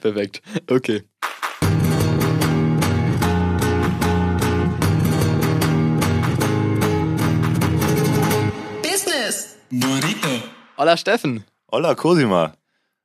[0.00, 0.42] Perfekt.
[0.70, 1.02] Okay.
[8.82, 9.56] Business.
[9.70, 10.28] Burrito.
[10.76, 11.42] Hola Steffen.
[11.72, 12.54] Hola Cosima.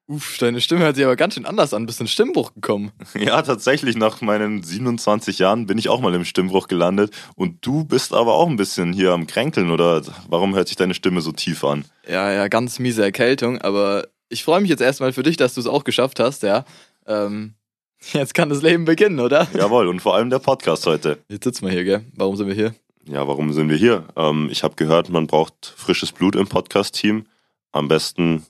[0.06, 1.88] Uff, deine Stimme hört sich aber ganz schön anders an.
[1.88, 2.92] Bist in Stimmbruch gekommen.
[3.16, 7.16] Ja, tatsächlich, nach meinen 27 Jahren bin ich auch mal im Stimmbruch gelandet.
[7.36, 10.94] Und du bist aber auch ein bisschen hier am Kränkeln, oder warum hört sich deine
[10.94, 11.86] Stimme so tief an?
[12.08, 15.62] Ja, ja, ganz miese Erkältung, aber ich freue mich jetzt erstmal für dich, dass du
[15.62, 16.66] es auch geschafft hast, ja.
[17.06, 17.54] Ähm,
[18.14, 19.48] jetzt kann das Leben beginnen, oder?
[19.54, 21.20] Jawohl, und vor allem der Podcast heute.
[21.30, 22.06] Jetzt sitzen wir hier, gell?
[22.16, 22.76] Warum sind wir hier?
[23.06, 24.06] Ja, warum sind wir hier?
[24.16, 27.26] Ähm, ich habe gehört, man braucht frisches Blut im Podcast-Team.
[27.72, 28.46] Am besten,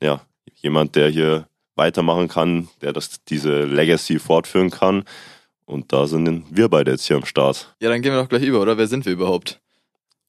[0.00, 0.20] ja,
[0.54, 5.04] jemand, der hier weitermachen kann, der das, diese Legacy fortführen kann.
[5.64, 7.74] Und da sind wir beide jetzt hier am Start.
[7.80, 8.78] Ja, dann gehen wir doch gleich über, oder?
[8.78, 9.60] Wer sind wir überhaupt?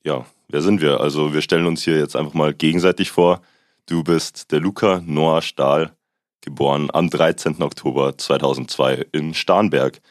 [0.04, 1.00] Ja, wer sind wir?
[1.00, 3.42] Also wir stellen uns hier jetzt einfach mal gegenseitig vor.
[3.86, 5.94] Du bist der Luca Noah Stahl,
[6.42, 7.62] geboren am 13.
[7.62, 10.02] Oktober 2002 in Starnberg.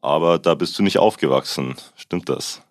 [0.00, 1.74] Aber da bist du nicht aufgewachsen.
[1.96, 2.62] Stimmt das?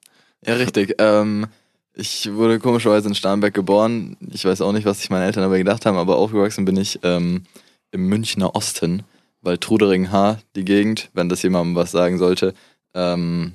[0.45, 0.95] Ja, richtig.
[0.99, 1.47] ähm,
[1.93, 4.17] ich wurde komischerweise in Starnberg geboren.
[4.31, 6.99] Ich weiß auch nicht, was sich meine Eltern dabei gedacht haben, aber aufgewachsen bin ich
[7.01, 7.43] ähm,
[7.91, 9.03] im Münchner Osten,
[9.41, 12.53] weil Trudering H, die Gegend, wenn das jemandem was sagen sollte.
[12.93, 13.53] Ähm,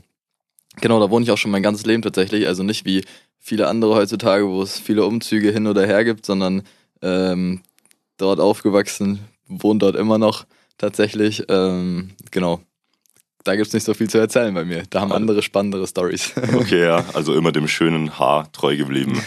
[0.81, 2.47] genau, da wohne ich auch schon mein ganzes Leben tatsächlich.
[2.47, 3.05] Also nicht wie
[3.39, 6.63] viele andere heutzutage, wo es viele Umzüge hin oder her gibt, sondern
[7.03, 7.63] ähm,
[8.17, 10.47] dort aufgewachsen, wohne dort immer noch
[10.79, 11.45] tatsächlich.
[11.49, 12.61] Ähm, genau.
[13.45, 14.85] Da gibt es nicht so viel zu erzählen bei mir.
[14.89, 16.33] Da haben andere spannendere Stories.
[16.55, 19.21] Okay, ja, also immer dem schönen Haar treu geblieben.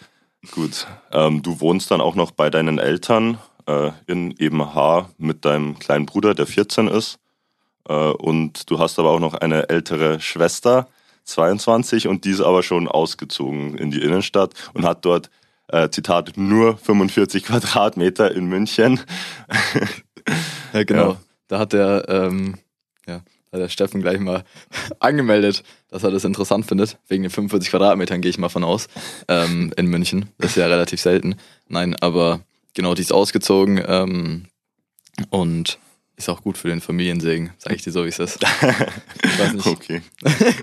[0.50, 5.44] Gut, ähm, du wohnst dann auch noch bei deinen Eltern äh, in eben Haar mit
[5.44, 7.18] deinem kleinen Bruder, der 14 ist.
[7.88, 10.88] Äh, und du hast aber auch noch eine ältere Schwester,
[11.24, 15.30] 22, und die ist aber schon ausgezogen in die Innenstadt und hat dort,
[15.68, 19.00] äh, Zitat, nur 45 Quadratmeter in München.
[20.72, 21.10] ja, genau.
[21.10, 21.20] Ja.
[21.48, 22.56] Da hat der, ähm,
[23.06, 23.22] ja,
[23.52, 24.44] hat der Steffen gleich mal
[24.98, 26.98] angemeldet, dass er das interessant findet.
[27.08, 28.88] Wegen den 45 Quadratmetern gehe ich mal von aus.
[29.28, 30.28] Ähm, in München.
[30.38, 31.36] Das ist ja relativ selten.
[31.68, 32.40] Nein, aber
[32.74, 34.46] genau, die ist ausgezogen ähm,
[35.30, 35.78] und
[36.20, 38.44] ist auch gut für den Familiensegen, sage ich dir so, wie es ist.
[39.54, 39.66] Ich.
[39.66, 40.02] Okay.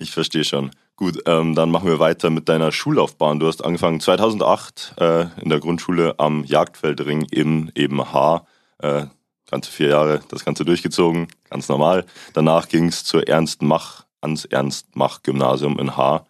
[0.00, 0.70] Ich verstehe schon.
[0.94, 3.40] Gut, ähm, dann machen wir weiter mit deiner Schullaufbahn.
[3.40, 8.46] Du hast angefangen 2008 äh, in der Grundschule am Jagdfeldring in eben Haar.
[8.78, 9.06] Äh,
[9.50, 12.04] ganze vier Jahre das Ganze durchgezogen, ganz normal.
[12.32, 16.26] Danach ging es zur Ernst Mach, ans Ernst Mach Gymnasium in Haar.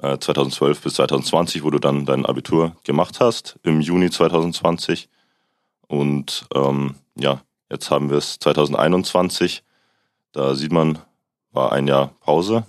[0.00, 5.08] Äh, 2012 bis 2020, wo du dann dein Abitur gemacht hast, im Juni 2020.
[5.88, 9.62] Und ähm, ja, jetzt haben wir es 2021.
[10.32, 10.98] Da sieht man,
[11.52, 12.64] war ein Jahr Pause.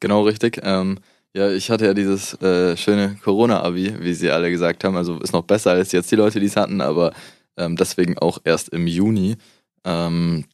[0.00, 0.60] Genau richtig.
[0.62, 0.98] Ähm,
[1.34, 4.96] ja, ich hatte ja dieses äh, schöne Corona-Abi, wie sie alle gesagt haben.
[4.96, 7.12] Also ist noch besser als jetzt die Leute, die es hatten, aber
[7.56, 9.36] ähm, deswegen auch erst im Juni.
[9.84, 10.44] Ähm,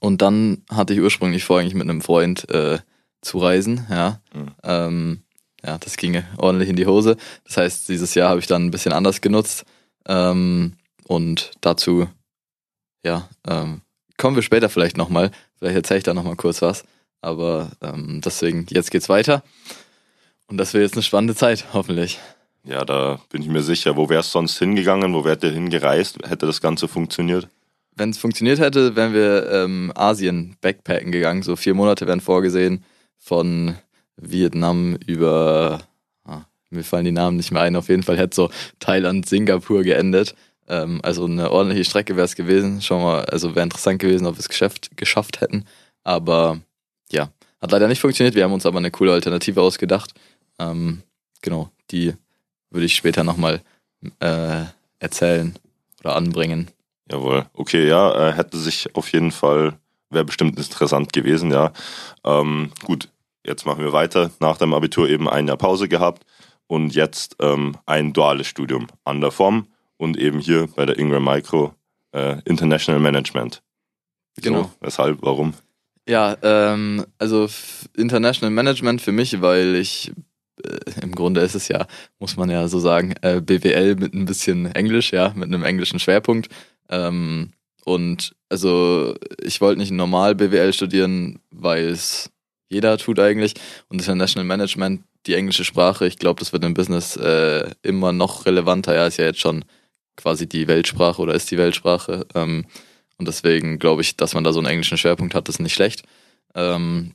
[0.00, 2.78] und dann hatte ich ursprünglich vor, eigentlich mit einem Freund äh,
[3.20, 4.20] zu reisen, ja.
[4.34, 4.46] Mhm.
[4.64, 5.22] Ähm,
[5.64, 7.16] ja, das ginge ordentlich in die Hose.
[7.44, 9.64] Das heißt, dieses Jahr habe ich dann ein bisschen anders genutzt.
[10.06, 10.74] Ähm,
[11.06, 12.08] und dazu,
[13.04, 13.80] ja, ähm,
[14.16, 15.30] kommen wir später vielleicht nochmal.
[15.58, 16.84] Vielleicht erzähle ich da nochmal kurz was.
[17.20, 19.42] Aber ähm, deswegen, jetzt geht's weiter.
[20.48, 22.18] Und das wird jetzt eine spannende Zeit, hoffentlich.
[22.64, 23.96] Ja, da bin ich mir sicher.
[23.96, 25.14] Wo wär's sonst hingegangen?
[25.14, 26.18] Wo wärt ihr hingereist?
[26.28, 27.48] Hätte das Ganze funktioniert?
[27.94, 31.42] Wenn es funktioniert hätte, wären wir ähm, Asien backpacken gegangen.
[31.42, 32.84] So vier Monate wären vorgesehen
[33.18, 33.76] von
[34.16, 35.80] Vietnam über,
[36.24, 39.82] ah, mir fallen die Namen nicht mehr ein, auf jeden Fall hätte so Thailand, Singapur
[39.82, 40.34] geendet.
[40.72, 42.80] Ähm, also eine ordentliche Strecke wäre es gewesen.
[42.80, 45.66] Schauen wir, also wäre interessant gewesen, ob wir es geschafft, geschafft hätten.
[46.02, 46.60] Aber
[47.10, 48.34] ja, hat leider nicht funktioniert.
[48.34, 50.14] Wir haben uns aber eine coole Alternative ausgedacht.
[50.58, 51.02] Ähm,
[51.42, 52.14] genau, die
[52.70, 53.60] würde ich später nochmal
[54.20, 54.64] äh,
[54.98, 55.54] erzählen
[56.00, 56.70] oder anbringen.
[57.10, 57.44] Jawohl.
[57.52, 59.74] Okay, ja, äh, hätte sich auf jeden Fall,
[60.08, 61.72] wäre bestimmt interessant gewesen, ja.
[62.24, 63.10] Ähm, gut,
[63.44, 64.30] jetzt machen wir weiter.
[64.40, 66.24] Nach dem Abitur eben ein Jahr Pause gehabt
[66.66, 69.66] und jetzt ähm, ein duales Studium an der FOM
[70.02, 71.74] und eben hier bei der Ingram Micro
[72.10, 73.62] äh, International Management.
[74.36, 74.64] Genau.
[74.64, 75.54] So, weshalb, warum?
[76.08, 77.48] Ja, ähm, also
[77.96, 80.10] International Management für mich, weil ich
[80.64, 81.86] äh, im Grunde ist es ja,
[82.18, 86.00] muss man ja so sagen, äh, BWL mit ein bisschen Englisch, ja, mit einem englischen
[86.00, 86.48] Schwerpunkt.
[86.88, 87.52] Ähm,
[87.84, 92.28] und also ich wollte nicht normal BWL studieren, weil es
[92.68, 93.54] jeder tut eigentlich.
[93.88, 98.46] Und International Management, die englische Sprache, ich glaube, das wird im Business äh, immer noch
[98.46, 98.96] relevanter.
[98.96, 99.64] Ja, ist ja jetzt schon
[100.22, 102.26] quasi die Weltsprache oder ist die Weltsprache.
[102.34, 102.64] Ähm,
[103.18, 106.04] und deswegen glaube ich, dass man da so einen englischen Schwerpunkt hat, ist nicht schlecht.
[106.54, 107.12] Ähm,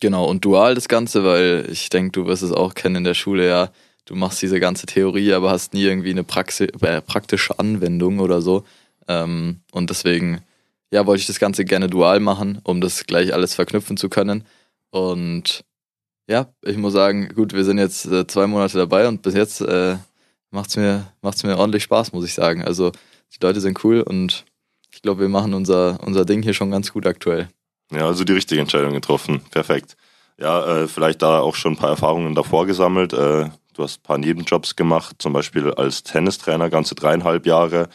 [0.00, 3.14] genau, und dual das Ganze, weil ich denke, du wirst es auch kennen in der
[3.14, 3.70] Schule, ja.
[4.04, 8.40] du machst diese ganze Theorie, aber hast nie irgendwie eine Praxi äh, praktische Anwendung oder
[8.40, 8.64] so.
[9.08, 10.42] Ähm, und deswegen,
[10.92, 14.44] ja, wollte ich das Ganze gerne dual machen, um das gleich alles verknüpfen zu können.
[14.90, 15.64] Und
[16.28, 19.60] ja, ich muss sagen, gut, wir sind jetzt äh, zwei Monate dabei und bis jetzt
[19.60, 19.96] äh,
[20.52, 22.64] macht es mir, macht's mir ordentlich Spaß, muss ich sagen.
[22.64, 22.92] Also
[23.34, 24.44] die Leute sind cool und
[24.92, 27.48] ich glaube, wir machen unser, unser Ding hier schon ganz gut aktuell.
[27.90, 29.40] Ja, also die richtige Entscheidung getroffen.
[29.50, 29.96] Perfekt.
[30.38, 33.12] Ja, äh, vielleicht da auch schon ein paar Erfahrungen davor gesammelt.
[33.12, 37.88] Äh, du hast ein paar Nebenjobs gemacht, zum Beispiel als Tennistrainer, ganze dreieinhalb Jahre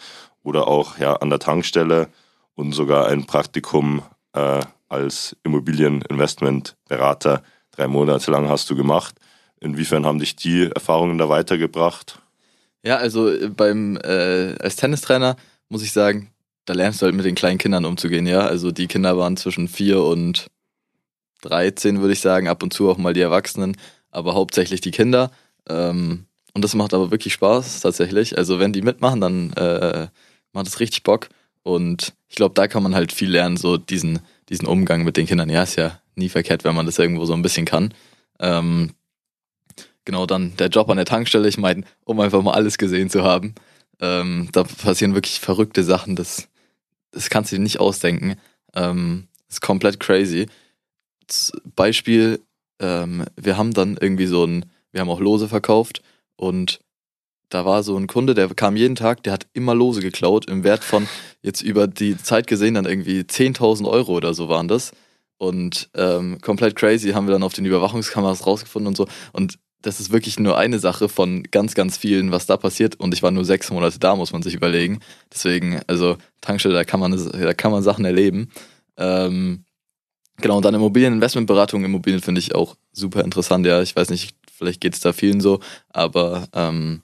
[0.44, 2.10] oder auch ja, an der Tankstelle
[2.56, 4.04] und sogar ein Praktikum
[4.34, 7.44] äh, als Immobilieninvestmentberater.
[7.72, 9.16] Drei Monate lang hast du gemacht.
[9.60, 12.20] Inwiefern haben dich die Erfahrungen da weitergebracht?
[12.84, 15.36] Ja, also äh, beim äh, als Tennistrainer
[15.70, 16.32] muss ich sagen,
[16.66, 18.42] da lernst du halt mit den kleinen Kindern umzugehen, ja.
[18.42, 20.48] Also die Kinder waren zwischen vier und
[21.42, 23.78] 13, würde ich sagen, ab und zu auch mal die Erwachsenen,
[24.12, 25.32] aber hauptsächlich die Kinder.
[25.68, 28.38] Ähm, und das macht aber wirklich Spaß, tatsächlich.
[28.38, 30.08] Also wenn die mitmachen, dann äh,
[30.54, 31.30] macht es richtig Bock.
[31.64, 34.20] Und ich glaube, da kann man halt viel lernen, so diesen,
[34.50, 35.50] diesen Umgang mit den Kindern.
[35.50, 37.94] Ja, ist ja nie verkehrt, wenn man das irgendwo so ein bisschen kann.
[38.40, 38.92] Ähm,
[40.08, 43.24] genau, dann der Job an der Tankstelle, ich meine, um einfach mal alles gesehen zu
[43.24, 43.54] haben.
[44.00, 46.48] Ähm, da passieren wirklich verrückte Sachen, das,
[47.12, 48.38] das kannst du dir nicht ausdenken.
[48.74, 50.48] Ähm, ist komplett crazy.
[51.76, 52.40] Beispiel,
[52.80, 56.02] ähm, wir haben dann irgendwie so ein, wir haben auch Lose verkauft
[56.38, 56.80] und
[57.50, 60.64] da war so ein Kunde, der kam jeden Tag, der hat immer Lose geklaut, im
[60.64, 61.06] Wert von
[61.42, 64.94] jetzt über die Zeit gesehen dann irgendwie 10.000 Euro oder so waren das.
[65.38, 69.08] Und ähm, komplett crazy haben wir dann auf den Überwachungskameras rausgefunden und so.
[69.34, 73.00] Und das ist wirklich nur eine Sache von ganz, ganz vielen, was da passiert.
[73.00, 75.00] Und ich war nur sechs Monate da, muss man sich überlegen.
[75.32, 78.50] Deswegen, also Tankstelle, da kann man, da kann man Sachen erleben.
[78.98, 79.64] Ähm,
[80.38, 81.86] genau, und dann Immobilieninvestmentberatung.
[81.86, 83.66] Immobilien finde ich auch super interessant.
[83.66, 85.60] Ja, ich weiß nicht, vielleicht geht es da vielen so,
[85.90, 87.02] aber ähm,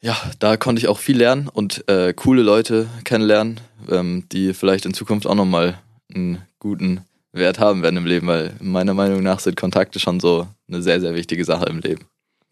[0.00, 3.60] ja, da konnte ich auch viel lernen und äh, coole Leute kennenlernen,
[3.90, 5.78] ähm, die vielleicht in Zukunft auch nochmal
[6.14, 10.46] einen guten Wert haben werden im Leben, weil meiner Meinung nach sind Kontakte schon so
[10.68, 12.06] eine sehr, sehr wichtige Sache im Leben.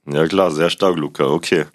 [0.07, 1.27] Ja klar, sehr stark, Luca.
[1.27, 1.67] Okay.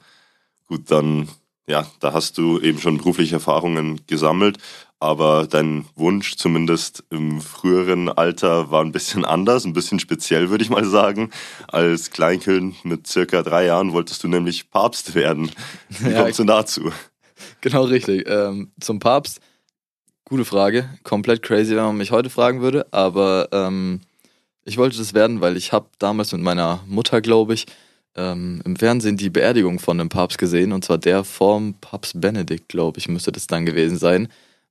[0.67, 1.29] Gut, dann,
[1.67, 4.57] ja, da hast du eben schon berufliche Erfahrungen gesammelt
[4.99, 10.63] aber dein Wunsch zumindest im früheren Alter war ein bisschen anders, ein bisschen speziell, würde
[10.63, 11.31] ich mal sagen.
[11.67, 15.51] Als Kleinkind mit circa drei Jahren wolltest du nämlich Papst werden.
[15.89, 16.91] Wie ja, kommst du dazu?
[17.61, 18.27] Genau richtig.
[18.27, 19.39] Ähm, zum Papst,
[20.25, 20.89] gute Frage.
[21.03, 24.01] Komplett crazy, wenn man mich heute fragen würde, aber ähm,
[24.67, 27.65] ich wollte das werden, weil ich habe damals mit meiner Mutter, glaube ich,
[28.15, 32.67] ähm, im Fernsehen die Beerdigung von einem Papst gesehen, und zwar der vom Papst Benedikt,
[32.67, 34.27] glaube ich, müsste das dann gewesen sein.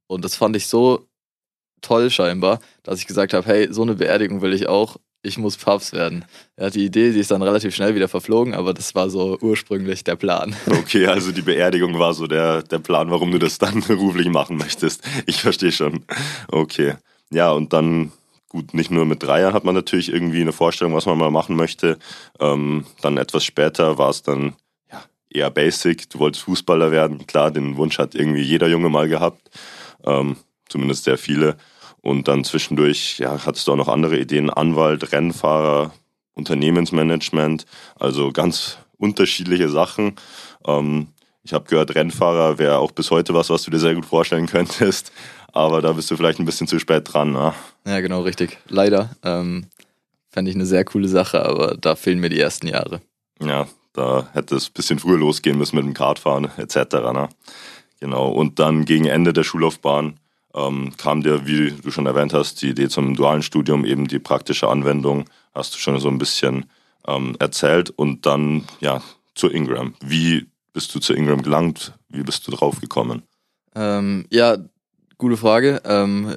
[0.07, 1.07] Und das fand ich so
[1.81, 4.99] toll scheinbar, dass ich gesagt habe, hey, so eine Beerdigung will ich auch.
[5.23, 6.27] Ich muss Papst werden.
[6.59, 10.05] Ja, die Idee, die ist dann relativ schnell wieder verflogen, aber das war so ursprünglich
[10.05, 10.55] der Plan.
[10.67, 14.59] Okay, also die Beerdigung war so der, der Plan, warum du das dann beruflich machen
[14.59, 15.03] möchtest.
[15.25, 16.05] Ich verstehe schon.
[16.49, 16.97] Okay.
[17.33, 18.13] Ja, und dann
[18.49, 21.31] gut, nicht nur mit drei Jahren hat man natürlich irgendwie eine Vorstellung, was man mal
[21.31, 21.99] machen möchte.
[22.41, 24.55] Ähm, dann etwas später war es dann
[24.91, 26.09] ja, eher basic.
[26.11, 27.27] Du wolltest Fußballer werden.
[27.27, 29.51] Klar, den Wunsch hat irgendwie jeder Junge mal gehabt
[30.07, 30.37] ähm,
[30.69, 31.57] zumindest sehr viele.
[32.01, 35.93] Und dann zwischendurch ja, hattest du auch noch andere Ideen, Anwalt, Rennfahrer,
[36.35, 37.67] Unternehmensmanagement,
[37.99, 40.15] also ganz unterschiedliche Sachen.
[40.67, 41.09] Ähm,
[41.47, 44.47] ich habe gehört, Rennfahrer wäre auch bis heute was, was du dir sehr gut vorstellen
[44.47, 45.13] könntest.
[45.53, 47.33] Aber da bist du vielleicht ein bisschen zu spät dran.
[47.33, 47.55] Ne?
[47.87, 48.59] Ja, genau, richtig.
[48.69, 49.11] Leider.
[49.23, 49.67] Ähm,
[50.29, 53.01] Fände ich eine sehr coole Sache, aber da fehlen mir die ersten Jahre.
[53.41, 56.77] Ja, da hätte es ein bisschen früher losgehen müssen mit dem Kartfahren etc.
[57.13, 57.29] Ne?
[58.01, 58.29] Genau.
[58.29, 60.19] Und dann gegen Ende der Schullaufbahn
[60.53, 64.19] ähm, kam dir, wie du schon erwähnt hast, die Idee zum dualen Studium, eben die
[64.19, 66.67] praktische Anwendung, hast du schon so ein bisschen
[67.07, 67.91] ähm, erzählt.
[67.91, 69.01] Und dann, ja,
[69.37, 69.95] zu Ingram.
[70.01, 71.95] Wie bist du zu Ingram gelangt?
[72.11, 73.23] Wie bist du drauf gekommen?
[73.75, 74.59] Ähm, ja,
[75.17, 75.81] gute Frage.
[75.87, 76.37] Ähm,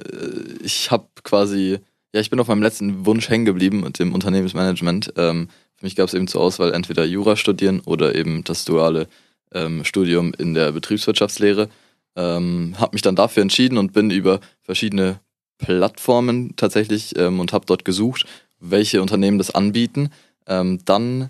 [0.64, 1.78] ich habe quasi,
[2.14, 5.12] ja, ich bin auf meinem letzten Wunsch hängen geblieben mit dem Unternehmensmanagement.
[5.18, 9.08] Ähm, für mich gab es eben zur Auswahl entweder Jura studieren oder eben das duale
[9.52, 11.68] ähm, Studium in der Betriebswirtschaftslehre.
[12.16, 15.20] Ähm, habe mich dann dafür entschieden und bin über verschiedene
[15.58, 18.24] Plattformen tatsächlich ähm, und habe dort gesucht,
[18.58, 20.08] welche Unternehmen das anbieten.
[20.46, 21.28] Ähm, dann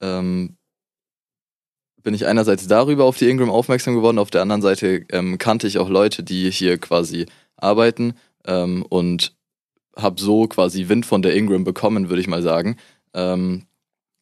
[0.00, 0.56] ähm,
[2.02, 5.66] bin ich einerseits darüber auf die Ingram aufmerksam geworden, auf der anderen Seite ähm, kannte
[5.66, 7.26] ich auch Leute, die hier quasi
[7.56, 8.14] arbeiten
[8.46, 9.34] ähm, und
[9.96, 12.76] habe so quasi Wind von der Ingram bekommen, würde ich mal sagen.
[13.14, 13.66] Ähm,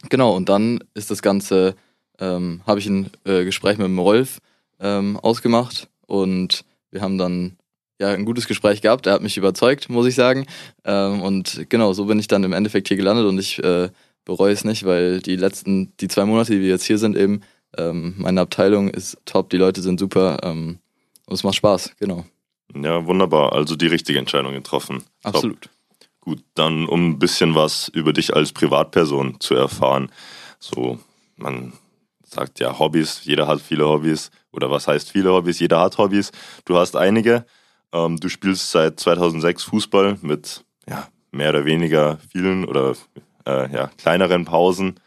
[0.08, 1.76] genau, und dann ist das Ganze
[2.18, 4.38] ähm, habe ich ein äh, Gespräch mit dem Rolf
[4.80, 7.56] ähm, ausgemacht und wir haben dann
[8.00, 9.06] ja ein gutes Gespräch gehabt.
[9.06, 10.46] Er hat mich überzeugt, muss ich sagen.
[10.84, 13.90] Ähm, und genau, so bin ich dann im Endeffekt hier gelandet und ich äh,
[14.24, 17.40] bereue es nicht, weil die letzten, die zwei Monate, die wir jetzt hier sind, eben,
[17.76, 20.78] ähm, meine Abteilung ist top, die Leute sind super ähm,
[21.26, 22.24] und es macht Spaß, genau.
[22.74, 23.52] Ja, wunderbar.
[23.52, 25.02] Also die richtige Entscheidung getroffen.
[25.22, 25.62] Absolut.
[25.62, 25.72] Top.
[26.20, 30.10] Gut, dann um ein bisschen was über dich als Privatperson zu erfahren.
[30.58, 30.98] So,
[31.36, 31.72] man
[32.24, 34.30] sagt ja Hobbys, jeder hat viele Hobbys.
[34.52, 35.58] Oder was heißt viele Hobbys?
[35.60, 36.30] Jeder hat Hobbys.
[36.64, 37.46] Du hast einige.
[37.92, 42.94] Ähm, du spielst seit 2006 Fußball mit ja, mehr oder weniger vielen oder
[43.46, 45.00] äh, ja, kleineren Pausen.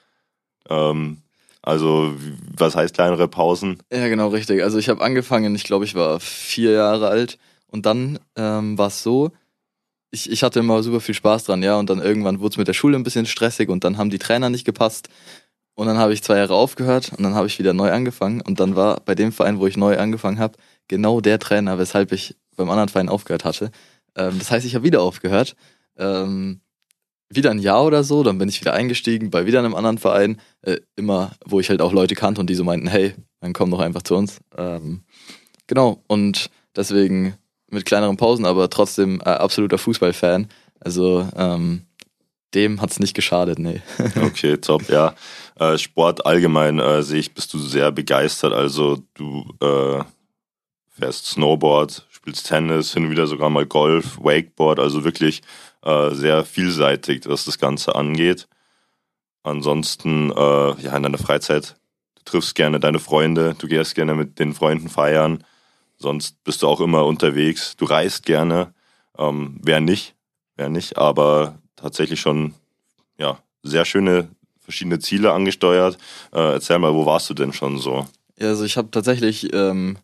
[0.70, 1.22] Ähm,
[1.62, 2.14] also,
[2.58, 3.78] was heißt kleinere Pausen?
[3.92, 4.64] Ja, genau, richtig.
[4.64, 7.38] Also, ich habe angefangen, ich glaube, ich war vier Jahre alt.
[7.68, 9.32] Und dann ähm, war es so,
[10.12, 11.78] ich, ich hatte immer super viel Spaß dran, ja.
[11.78, 14.20] Und dann irgendwann wurde es mit der Schule ein bisschen stressig und dann haben die
[14.20, 15.10] Trainer nicht gepasst.
[15.74, 18.42] Und dann habe ich zwei Jahre aufgehört und dann habe ich wieder neu angefangen.
[18.42, 22.12] Und dann war bei dem Verein, wo ich neu angefangen habe, genau der Trainer, weshalb
[22.12, 23.72] ich beim anderen Verein aufgehört hatte.
[24.16, 25.56] Ähm, das heißt, ich habe wieder aufgehört.
[25.98, 26.60] Ähm,
[27.34, 30.40] wieder ein Jahr oder so, dann bin ich wieder eingestiegen bei wieder einem anderen Verein,
[30.62, 33.72] äh, immer, wo ich halt auch Leute kannte und die so meinten, hey, dann komm
[33.72, 34.40] doch einfach zu uns.
[34.58, 35.04] Ähm,
[35.68, 37.36] genau, und deswegen
[37.70, 40.48] mit kleineren Pausen, aber trotzdem äh, absoluter Fußballfan.
[40.80, 41.84] Also ähm,
[42.54, 43.82] dem hat es nicht geschadet, nee.
[44.24, 45.16] okay, top, ja.
[45.58, 48.54] Äh, Sport allgemein äh, sehe ich, bist du sehr begeistert.
[48.54, 50.04] Also du äh,
[50.92, 55.42] fährst Snowboard, spielst Tennis, hin und wieder sogar mal Golf, Wakeboard, also wirklich
[55.84, 58.48] äh, sehr vielseitig, was das Ganze angeht.
[59.44, 61.76] Ansonsten, äh, ja, in deiner Freizeit,
[62.16, 65.44] du triffst gerne deine Freunde, du gehst gerne mit den Freunden feiern,
[65.98, 68.74] sonst bist du auch immer unterwegs, du reist gerne,
[69.18, 70.14] ähm, wer nicht,
[70.58, 72.54] wer nicht, aber tatsächlich schon,
[73.18, 74.30] ja, sehr schöne
[74.60, 75.98] verschiedene Ziele angesteuert.
[76.32, 78.08] Äh, erzähl mal, wo warst du denn schon so?
[78.40, 79.98] Also ich habe tatsächlich ähm,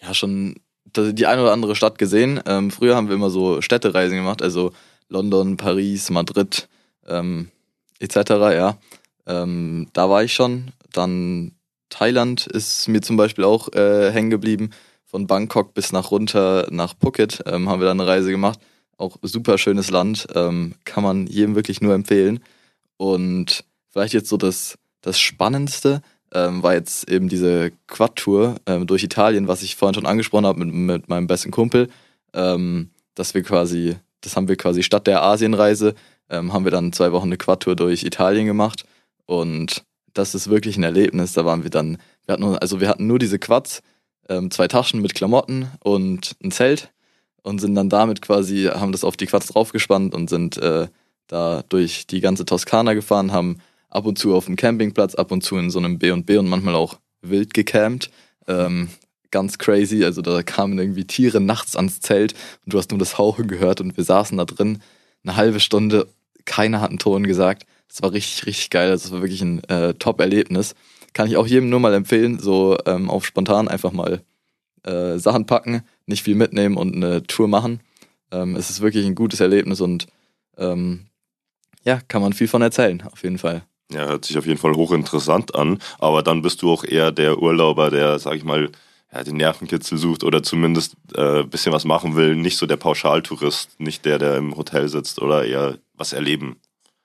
[0.00, 0.56] ja schon
[0.96, 2.40] die eine oder andere Stadt gesehen.
[2.46, 4.72] Ähm, früher haben wir immer so Städtereisen gemacht, also
[5.08, 6.68] London, Paris, Madrid
[7.06, 7.50] ähm,
[7.98, 8.16] etc.
[8.30, 8.78] Ja,
[9.26, 10.72] ähm, da war ich schon.
[10.92, 11.52] Dann
[11.88, 14.70] Thailand ist mir zum Beispiel auch äh, hängen geblieben.
[15.04, 18.60] Von Bangkok bis nach runter nach Phuket ähm, haben wir da eine Reise gemacht.
[18.96, 22.40] Auch super schönes Land, ähm, kann man jedem wirklich nur empfehlen.
[22.96, 29.02] Und vielleicht jetzt so das, das Spannendste ähm, war jetzt eben diese Quad-Tour ähm, durch
[29.02, 31.88] Italien, was ich vorhin schon angesprochen habe mit, mit meinem besten Kumpel,
[32.34, 35.94] ähm, dass wir quasi das haben wir quasi statt der Asienreise,
[36.28, 38.84] ähm, haben wir dann zwei Wochen eine Quad-Tour durch Italien gemacht.
[39.26, 41.32] Und das ist wirklich ein Erlebnis.
[41.32, 43.82] Da waren wir dann, wir hatten, also wir hatten nur diese Quads,
[44.28, 46.92] ähm, zwei Taschen mit Klamotten und ein Zelt
[47.42, 50.88] und sind dann damit quasi, haben das auf die Quads draufgespannt und sind äh,
[51.26, 53.58] da durch die ganze Toskana gefahren, haben
[53.90, 56.74] ab und zu auf dem Campingplatz, ab und zu in so einem B&B und manchmal
[56.74, 58.10] auch wild gecampt.
[58.46, 58.88] Ähm,
[59.30, 60.04] ganz crazy.
[60.04, 63.80] Also da kamen irgendwie Tiere nachts ans Zelt und du hast nur das Hauchen gehört
[63.80, 64.80] und wir saßen da drin
[65.24, 66.08] eine halbe Stunde.
[66.44, 67.66] Keiner hat einen Ton gesagt.
[67.88, 68.90] Das war richtig, richtig geil.
[68.90, 70.74] Das war wirklich ein äh, Top-Erlebnis.
[71.12, 74.22] Kann ich auch jedem nur mal empfehlen, so ähm, auf spontan einfach mal
[74.84, 77.80] äh, Sachen packen, nicht viel mitnehmen und eine Tour machen.
[78.30, 80.06] Ähm, es ist wirklich ein gutes Erlebnis und
[80.56, 81.06] ähm,
[81.84, 83.64] ja, kann man viel von erzählen, auf jeden Fall.
[83.92, 87.38] Ja, hört sich auf jeden Fall hochinteressant an, aber dann bist du auch eher der
[87.38, 88.70] Urlauber, der, sag ich mal,
[89.12, 92.76] ja, den Nervenkitzel sucht oder zumindest ein äh, bisschen was machen will, nicht so der
[92.76, 96.60] Pauschaltourist, nicht der, der im Hotel sitzt oder eher was erleben.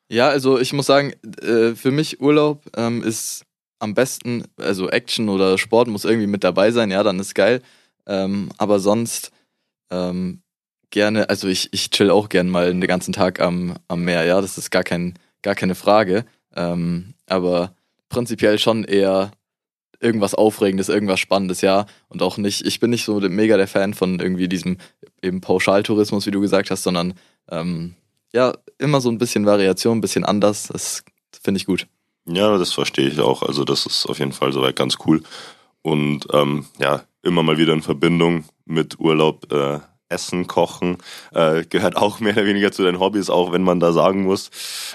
[0.10, 3.44] Ja, also ich muss sagen, äh, für mich Urlaub ähm, ist
[3.80, 7.62] am besten, also Action oder Sport muss irgendwie mit dabei sein, ja, dann ist geil.
[8.06, 9.32] Ähm, aber sonst
[9.90, 10.42] ähm,
[10.92, 14.40] gerne, also ich, ich chill auch gern mal den ganzen Tag am, am Meer, ja,
[14.42, 16.26] das ist gar, kein, gar keine Frage.
[16.56, 17.76] Ähm, aber
[18.10, 19.32] prinzipiell schon eher
[20.00, 21.86] irgendwas Aufregendes, irgendwas Spannendes, ja.
[22.10, 24.78] Und auch nicht, ich bin nicht so mega der Fan von irgendwie diesem
[25.22, 27.14] eben Pauschaltourismus, wie du gesagt hast, sondern
[27.50, 27.96] ähm,
[28.34, 30.68] ja, immer so ein bisschen Variation, ein bisschen anders.
[30.68, 31.04] Das
[31.42, 31.88] finde ich gut.
[32.28, 33.44] Ja, das verstehe ich auch.
[33.44, 35.22] Also, das ist auf jeden Fall soweit ganz cool.
[35.82, 40.98] Und ähm, ja, immer mal wieder in Verbindung mit Urlaub äh, Essen, Kochen,
[41.34, 44.52] äh, gehört auch mehr oder weniger zu den Hobbys, auch wenn man da sagen muss,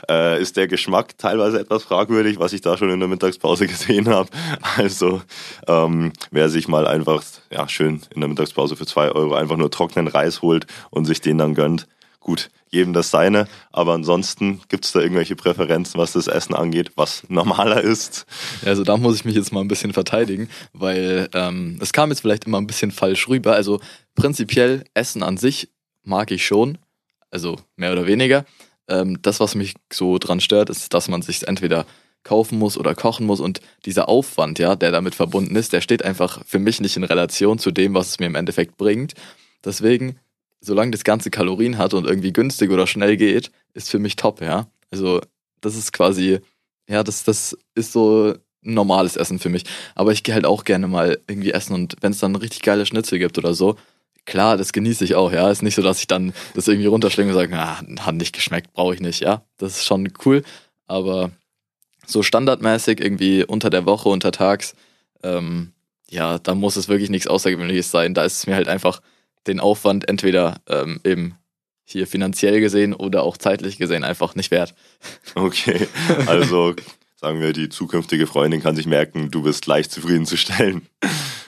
[0.09, 4.09] äh, ist der Geschmack teilweise etwas fragwürdig, was ich da schon in der Mittagspause gesehen
[4.09, 4.31] habe.
[4.77, 5.21] Also
[5.67, 9.71] ähm, wer sich mal einfach ja, schön in der Mittagspause für zwei Euro einfach nur
[9.71, 11.89] trockenen Reis holt und sich den dann gönnt,
[12.21, 13.49] gut, jedem das seine.
[13.73, 18.27] Aber ansonsten gibt es da irgendwelche Präferenzen, was das Essen angeht, was normaler ist?
[18.65, 22.21] Also da muss ich mich jetzt mal ein bisschen verteidigen, weil ähm, es kam jetzt
[22.21, 23.55] vielleicht immer ein bisschen falsch rüber.
[23.55, 23.81] Also
[24.15, 25.71] prinzipiell Essen an sich
[26.03, 26.79] mag ich schon,
[27.31, 28.45] also mehr oder weniger.
[28.89, 31.87] Ähm, das, was mich so dran stört, ist, dass man sich entweder
[32.23, 36.05] kaufen muss oder kochen muss und dieser Aufwand, ja, der damit verbunden ist, der steht
[36.05, 39.15] einfach für mich nicht in Relation zu dem, was es mir im Endeffekt bringt.
[39.65, 40.19] Deswegen
[40.61, 44.41] solange das Ganze Kalorien hat und irgendwie günstig oder schnell geht, ist für mich top,
[44.41, 44.67] ja.
[44.91, 45.21] Also
[45.61, 46.41] das ist quasi
[46.91, 49.65] ja, das, das ist so normales Essen für mich.
[49.95, 52.85] Aber ich gehe halt auch gerne mal irgendwie essen und wenn es dann richtig geile
[52.85, 53.77] Schnitzel gibt oder so,
[54.27, 55.51] klar, das genieße ich auch, ja.
[55.51, 58.73] Ist nicht so, dass ich dann das irgendwie runterschlinge und sage, ah, hat nicht geschmeckt,
[58.73, 59.45] brauche ich nicht, ja.
[59.57, 60.43] Das ist schon cool.
[60.89, 61.31] Aber
[62.07, 64.75] so standardmäßig irgendwie unter der Woche, untertags,
[65.23, 65.73] ähm,
[66.11, 68.15] ja, da muss es wirklich nichts Außergewöhnliches sein.
[68.15, 69.01] Da ist es mir halt einfach
[69.47, 71.37] den Aufwand entweder ähm, eben
[71.85, 74.75] hier finanziell gesehen oder auch zeitlich gesehen einfach nicht wert.
[75.35, 75.89] Okay,
[76.27, 76.75] also
[77.17, 80.87] sagen wir, die zukünftige Freundin kann sich merken, du bist leicht zufriedenzustellen.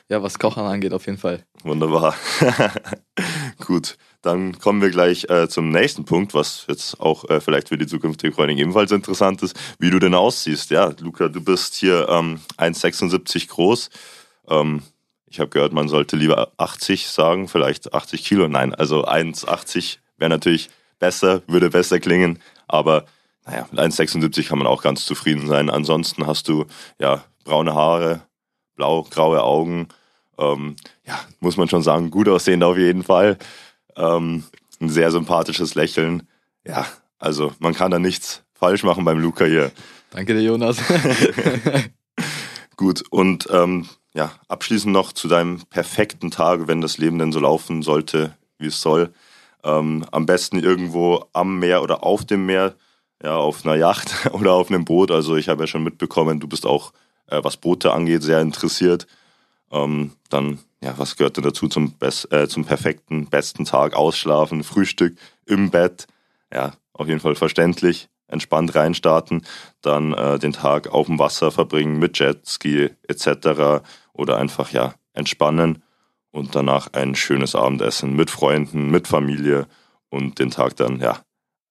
[0.08, 1.44] Ja, was Kochen angeht, auf jeden Fall.
[1.62, 2.14] Wunderbar.
[3.64, 7.78] Gut, dann kommen wir gleich äh, zum nächsten Punkt, was jetzt auch äh, vielleicht für
[7.78, 10.70] die zukünftige Freundin ebenfalls interessant ist, wie du denn aussiehst.
[10.70, 13.88] Ja, Luca, du bist hier ähm, 1,76 groß.
[14.48, 14.82] Ähm,
[15.32, 18.48] ich habe gehört, man sollte lieber 80 sagen, vielleicht 80 Kilo.
[18.48, 23.06] Nein, also 1,80 wäre natürlich besser, würde besser klingen, aber
[23.46, 25.70] naja, mit 1,76 kann man auch ganz zufrieden sein.
[25.70, 26.66] Ansonsten hast du
[27.00, 28.20] ja braune Haare,
[28.76, 29.88] blau-graue Augen.
[30.38, 33.38] Ähm, ja, muss man schon sagen, gut aussehend auf jeden Fall.
[33.96, 34.44] Ähm,
[34.82, 36.28] ein sehr sympathisches Lächeln.
[36.66, 36.86] Ja,
[37.18, 39.72] also man kann da nichts falsch machen beim Luca hier.
[40.10, 40.76] Danke dir, Jonas.
[42.76, 47.40] gut, und ähm, ja, abschließend noch zu deinem perfekten Tag, wenn das Leben denn so
[47.40, 49.12] laufen sollte, wie es soll.
[49.64, 52.74] Ähm, am besten irgendwo am Meer oder auf dem Meer
[53.22, 55.10] ja, auf einer Yacht oder auf einem Boot.
[55.10, 56.92] Also ich habe ja schon mitbekommen, du bist auch,
[57.26, 59.06] äh, was Boote angeht, sehr interessiert.
[59.70, 63.94] Ähm, dann, ja, was gehört denn dazu zum, Best, äh, zum perfekten, besten Tag?
[63.94, 65.16] Ausschlafen, Frühstück
[65.46, 66.06] im Bett.
[66.52, 68.08] Ja, auf jeden Fall verständlich.
[68.26, 69.44] Entspannt reinstarten,
[69.82, 73.82] dann äh, den Tag auf dem Wasser verbringen mit Jetski etc.
[74.12, 75.82] Oder einfach, ja, entspannen
[76.30, 79.66] und danach ein schönes Abendessen mit Freunden, mit Familie
[80.08, 81.20] und den Tag dann, ja,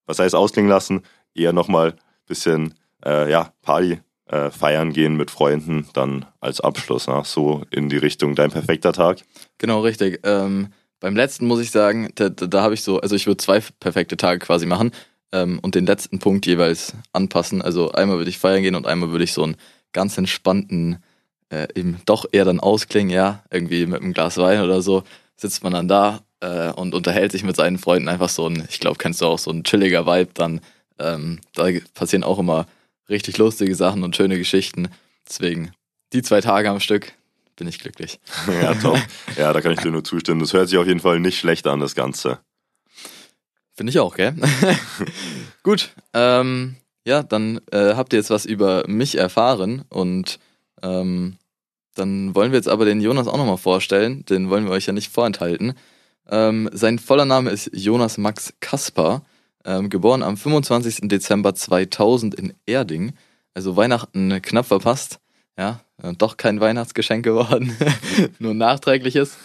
[0.06, 1.04] was heißt ausklingen lassen?
[1.34, 2.74] eher nochmal ein bisschen
[3.06, 7.22] äh, ja, Party äh, feiern gehen mit Freunden, dann als Abschluss, ne?
[7.26, 9.22] so in die Richtung dein perfekter Tag.
[9.58, 10.22] Genau, richtig.
[10.24, 13.38] Ähm, beim letzten muss ich sagen, da, da, da habe ich so, also ich würde
[13.38, 14.92] zwei perfekte Tage quasi machen
[15.32, 17.62] ähm, und den letzten Punkt jeweils anpassen.
[17.62, 19.58] Also einmal würde ich feiern gehen und einmal würde ich so einen
[19.94, 21.04] ganz entspannten,
[21.52, 25.04] äh, eben doch eher dann ausklingen, ja, irgendwie mit einem Glas Wein oder so,
[25.36, 28.80] sitzt man dann da äh, und unterhält sich mit seinen Freunden einfach so ein, ich
[28.80, 30.62] glaube, kennst du auch so ein chilliger Vibe dann
[31.02, 32.68] ähm, da passieren auch immer
[33.10, 34.90] richtig lustige Sachen und schöne Geschichten.
[35.28, 35.72] Deswegen,
[36.14, 37.14] die zwei Tage am Stück
[37.56, 38.20] bin ich glücklich.
[38.48, 39.00] ja, top.
[39.38, 40.40] Ja, da kann ich dir nur zustimmen.
[40.40, 42.40] Das hört sich auf jeden Fall nicht schlecht an, das Ganze.
[43.74, 44.36] Finde ich auch, gell?
[45.64, 50.40] Gut, ähm, ja, dann äh, habt ihr jetzt was über mich erfahren und
[50.84, 51.38] ähm,
[51.96, 54.26] dann wollen wir jetzt aber den Jonas auch nochmal vorstellen.
[54.26, 55.74] Den wollen wir euch ja nicht vorenthalten.
[56.30, 59.24] Ähm, sein voller Name ist Jonas Max Kaspar.
[59.66, 61.08] Ähm, geboren am 25.
[61.10, 63.14] Dezember 2000 in Erding.
[63.54, 65.20] Also Weihnachten knapp verpasst.
[65.58, 67.76] Ja, äh, doch kein Weihnachtsgeschenk geworden.
[68.40, 69.38] Nur nachträgliches.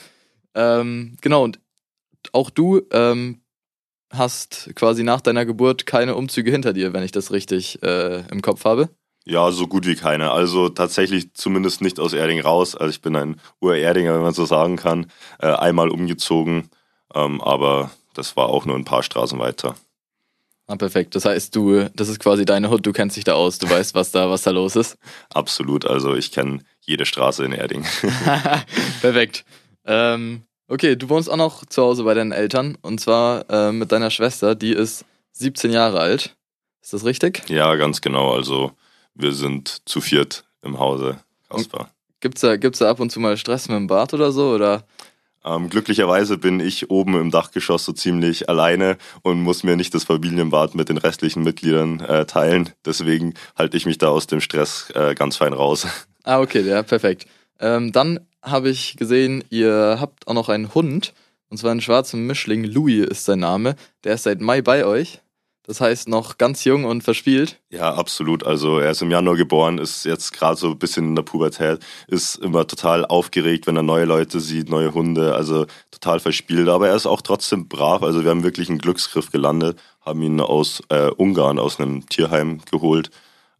[0.54, 1.60] Ähm, genau, und
[2.32, 3.40] auch du ähm,
[4.10, 8.42] hast quasi nach deiner Geburt keine Umzüge hinter dir, wenn ich das richtig äh, im
[8.42, 8.88] Kopf habe.
[9.28, 10.30] Ja, so gut wie keine.
[10.30, 12.76] Also tatsächlich zumindest nicht aus Erding raus.
[12.76, 15.10] Also ich bin ein Ur-Erdinger, wenn man so sagen kann.
[15.40, 16.70] Äh, einmal umgezogen,
[17.12, 19.74] ähm, aber das war auch nur ein paar Straßen weiter.
[20.68, 21.16] Ah, perfekt.
[21.16, 23.94] Das heißt, du, das ist quasi deine Hut, du kennst dich da aus, du weißt,
[23.96, 24.96] was da, was da los ist.
[25.34, 27.84] Absolut, also ich kenne jede Straße in Erding.
[29.00, 29.44] perfekt.
[29.84, 33.90] Ähm, okay, du wohnst auch noch zu Hause bei deinen Eltern und zwar äh, mit
[33.90, 36.36] deiner Schwester, die ist 17 Jahre alt.
[36.80, 37.42] Ist das richtig?
[37.48, 38.32] Ja, ganz genau.
[38.32, 38.70] Also
[39.16, 41.18] wir sind zu viert im Hause.
[41.48, 41.90] Kaspar.
[42.20, 44.50] Gibt's da, gibt's da ab und zu mal Stress mit dem Bad oder so?
[44.50, 44.84] Oder
[45.44, 50.04] ähm, glücklicherweise bin ich oben im Dachgeschoss so ziemlich alleine und muss mir nicht das
[50.04, 52.70] Familienbad mit den restlichen Mitgliedern äh, teilen.
[52.84, 55.86] Deswegen halte ich mich da aus dem Stress äh, ganz fein raus.
[56.28, 57.28] Ah, okay, ja, perfekt.
[57.60, 61.14] Ähm, dann habe ich gesehen, ihr habt auch noch einen Hund.
[61.48, 62.64] Und zwar einen schwarzen Mischling.
[62.64, 63.76] Louis ist sein Name.
[64.02, 65.20] Der ist seit Mai bei euch.
[65.66, 67.58] Das heißt, noch ganz jung und verspielt.
[67.70, 68.46] Ja, absolut.
[68.46, 71.80] Also er ist im Januar geboren, ist jetzt gerade so ein bisschen in der Pubertät,
[72.06, 76.68] ist immer total aufgeregt, wenn er neue Leute sieht, neue Hunde, also total verspielt.
[76.68, 78.04] Aber er ist auch trotzdem brav.
[78.04, 82.60] Also wir haben wirklich einen Glücksgriff gelandet, haben ihn aus äh, Ungarn, aus einem Tierheim
[82.70, 83.10] geholt.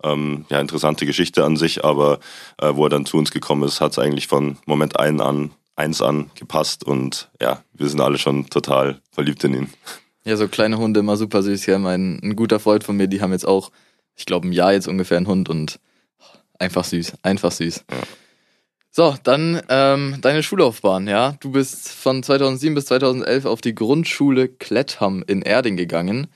[0.05, 2.21] Ähm, ja, interessante Geschichte an sich, aber
[2.59, 5.51] äh, wo er dann zu uns gekommen ist, hat es eigentlich von Moment ein an,
[5.75, 9.73] eins an gepasst und ja, wir sind alle schon total verliebt in ihn.
[10.27, 11.67] Ja, so kleine Hunde immer super süß.
[11.67, 13.71] Ja, mein ein guter Freund von mir, die haben jetzt auch,
[14.17, 15.79] ich glaube, ein Jahr jetzt ungefähr einen Hund und
[16.59, 17.85] einfach süß, einfach süß.
[17.89, 17.99] Ja.
[18.91, 21.37] So, dann ähm, deine Schullaufbahn, ja.
[21.39, 26.27] Du bist von 2007 bis 2011 auf die Grundschule Klettham in Erding gegangen.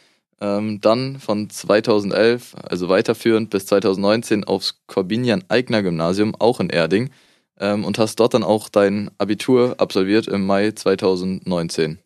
[0.40, 7.10] Ähm, dann von 2011, also weiterführend bis 2019 aufs Corbinian-Eigner-Gymnasium, auch in Erding.
[7.58, 11.98] Ähm, und hast dort dann auch dein Abitur absolviert im Mai 2019.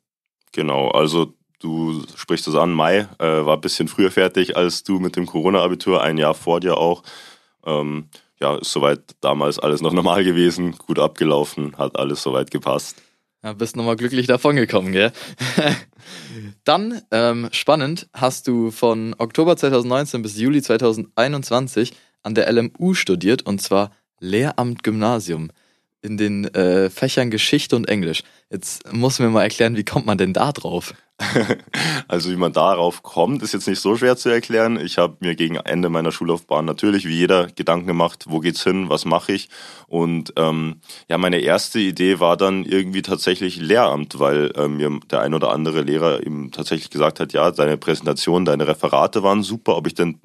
[0.53, 1.35] Genau, also
[1.65, 5.27] du sprichst es an, Mai äh, war ein bisschen früher fertig als du mit dem
[5.27, 7.03] Corona-Abitur, ein Jahr vor dir auch.
[7.65, 13.03] Ähm, ja, ist soweit damals alles noch normal gewesen, gut abgelaufen, hat alles soweit gepasst.
[13.43, 15.13] Ja, bist nochmal glücklich davongekommen, gell?
[16.65, 23.43] Dann, ähm, spannend, hast du von Oktober 2019 bis Juli 2021 an der LMU studiert
[23.47, 25.51] und zwar Lehramt Gymnasium
[26.01, 28.23] in den äh, Fächern Geschichte und Englisch.
[28.51, 30.95] Jetzt muss mir mal erklären, wie kommt man denn da drauf?
[32.09, 34.79] Also wie man darauf kommt, ist jetzt nicht so schwer zu erklären.
[34.79, 38.89] Ich habe mir gegen Ende meiner Schullaufbahn natürlich wie jeder Gedanken gemacht, wo geht's hin,
[38.89, 39.49] was mache ich.
[39.87, 45.21] Und ähm, ja, meine erste Idee war dann irgendwie tatsächlich Lehramt, weil äh, mir der
[45.21, 49.77] ein oder andere Lehrer eben tatsächlich gesagt hat, ja, deine Präsentation, deine Referate waren super,
[49.77, 50.21] ob ich denn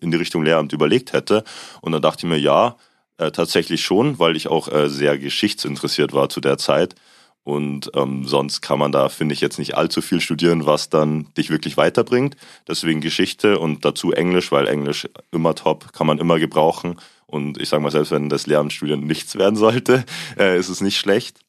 [0.00, 1.44] in die Richtung Lehramt überlegt hätte.
[1.80, 2.76] Und dann dachte ich mir, ja,
[3.18, 6.94] äh, tatsächlich schon, weil ich auch äh, sehr geschichtsinteressiert war zu der Zeit.
[7.44, 11.28] Und ähm, sonst kann man da, finde ich, jetzt nicht allzu viel studieren, was dann
[11.36, 12.36] dich wirklich weiterbringt.
[12.66, 16.96] Deswegen Geschichte und dazu Englisch, weil Englisch immer top, kann man immer gebrauchen.
[17.26, 20.04] Und ich sage mal, selbst wenn das Lehramtsstudium nichts werden sollte,
[20.38, 21.40] äh, ist es nicht schlecht.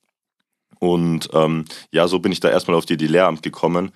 [0.79, 3.91] Und ähm, ja, so bin ich da erstmal auf die, die Lehramt gekommen.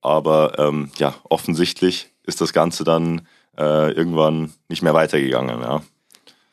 [0.00, 5.60] Aber ähm, ja, offensichtlich ist das Ganze dann äh, irgendwann nicht mehr weitergegangen.
[5.60, 5.82] Ja.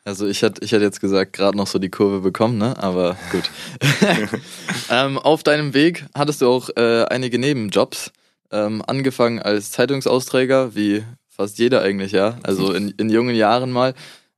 [0.03, 2.75] Also ich hätte ich hätt jetzt gesagt, gerade noch so die Kurve bekommen, ne?
[2.81, 3.49] Aber gut.
[4.89, 8.11] ähm, auf deinem Weg hattest du auch äh, einige Nebenjobs.
[8.53, 12.37] Ähm, angefangen als Zeitungsausträger, wie fast jeder eigentlich, ja.
[12.43, 13.93] Also in, in jungen Jahren mal.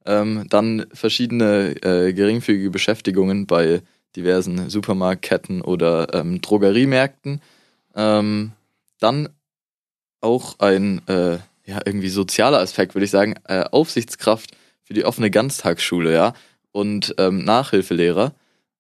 [0.05, 3.81] Ähm, dann verschiedene äh, geringfügige Beschäftigungen bei
[4.15, 7.41] diversen Supermarktketten oder ähm, Drogeriemärkten.
[7.95, 8.51] Ähm,
[8.99, 9.29] dann
[10.21, 14.51] auch ein äh, ja, irgendwie sozialer Aspekt, würde ich sagen, äh, Aufsichtskraft
[14.93, 16.33] für die offene Ganztagsschule, ja,
[16.71, 18.33] und ähm, Nachhilfelehrer.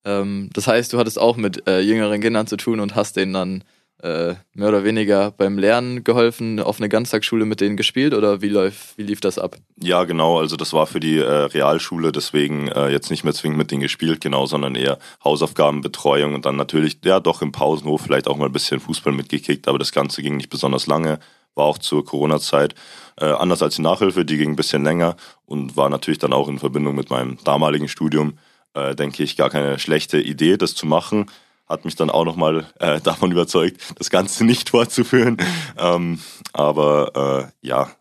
[0.05, 3.33] Ähm, das heißt, du hattest auch mit äh, jüngeren Kindern zu tun und hast denen
[3.33, 3.63] dann
[4.03, 8.49] äh, mehr oder weniger beim Lernen geholfen, auf eine Ganztagsschule mit denen gespielt oder wie,
[8.49, 9.55] läuft, wie lief das ab?
[9.81, 13.57] Ja, genau, also das war für die äh, Realschule, deswegen äh, jetzt nicht mehr zwingend
[13.57, 18.27] mit denen gespielt, genau, sondern eher Hausaufgabenbetreuung und dann natürlich, ja doch im Pausenhof vielleicht
[18.27, 21.19] auch mal ein bisschen Fußball mitgekickt, aber das Ganze ging nicht besonders lange
[21.55, 22.75] war auch zur Corona-Zeit.
[23.19, 26.47] Äh, anders als die Nachhilfe, die ging ein bisschen länger und war natürlich dann auch
[26.47, 28.37] in Verbindung mit meinem damaligen Studium,
[28.73, 31.27] äh, denke ich, gar keine schlechte Idee, das zu machen.
[31.67, 35.37] Hat mich dann auch nochmal äh, davon überzeugt, das Ganze nicht fortzuführen.
[35.77, 36.19] Ähm,
[36.53, 37.91] aber äh, ja,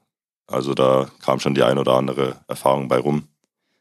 [0.46, 3.28] also da kam schon die ein oder andere Erfahrung bei rum.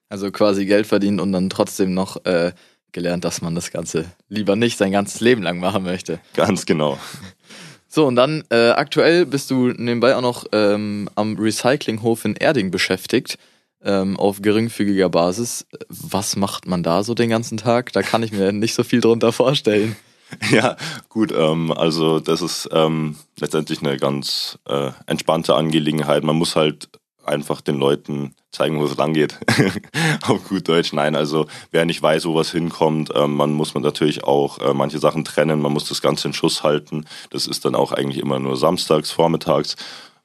[0.10, 2.52] Also quasi Geld verdient und dann trotzdem noch äh,
[2.92, 6.20] gelernt, dass man das Ganze lieber nicht sein ganzes Leben lang machen möchte.
[6.34, 6.98] Ganz genau.
[7.94, 12.72] So, und dann äh, aktuell bist du nebenbei auch noch ähm, am Recyclinghof in Erding
[12.72, 13.38] beschäftigt,
[13.84, 15.66] ähm, auf geringfügiger Basis.
[15.90, 17.92] Was macht man da so den ganzen Tag?
[17.92, 19.98] Da kann ich mir nicht so viel drunter vorstellen.
[20.50, 20.78] Ja,
[21.10, 26.24] gut, ähm, also das ist ähm, letztendlich eine ganz äh, entspannte Angelegenheit.
[26.24, 26.88] Man muss halt
[27.26, 29.40] einfach den Leuten zeigen, wo es lang geht.
[30.24, 30.94] Auf gut Deutsch.
[30.94, 34.74] Nein, also wer nicht weiß, wo was hinkommt, äh, man muss man natürlich auch äh,
[34.74, 37.06] manche Sachen trennen, man muss das Ganze in Schuss halten.
[37.30, 39.76] Das ist dann auch eigentlich immer nur samstags, vormittags.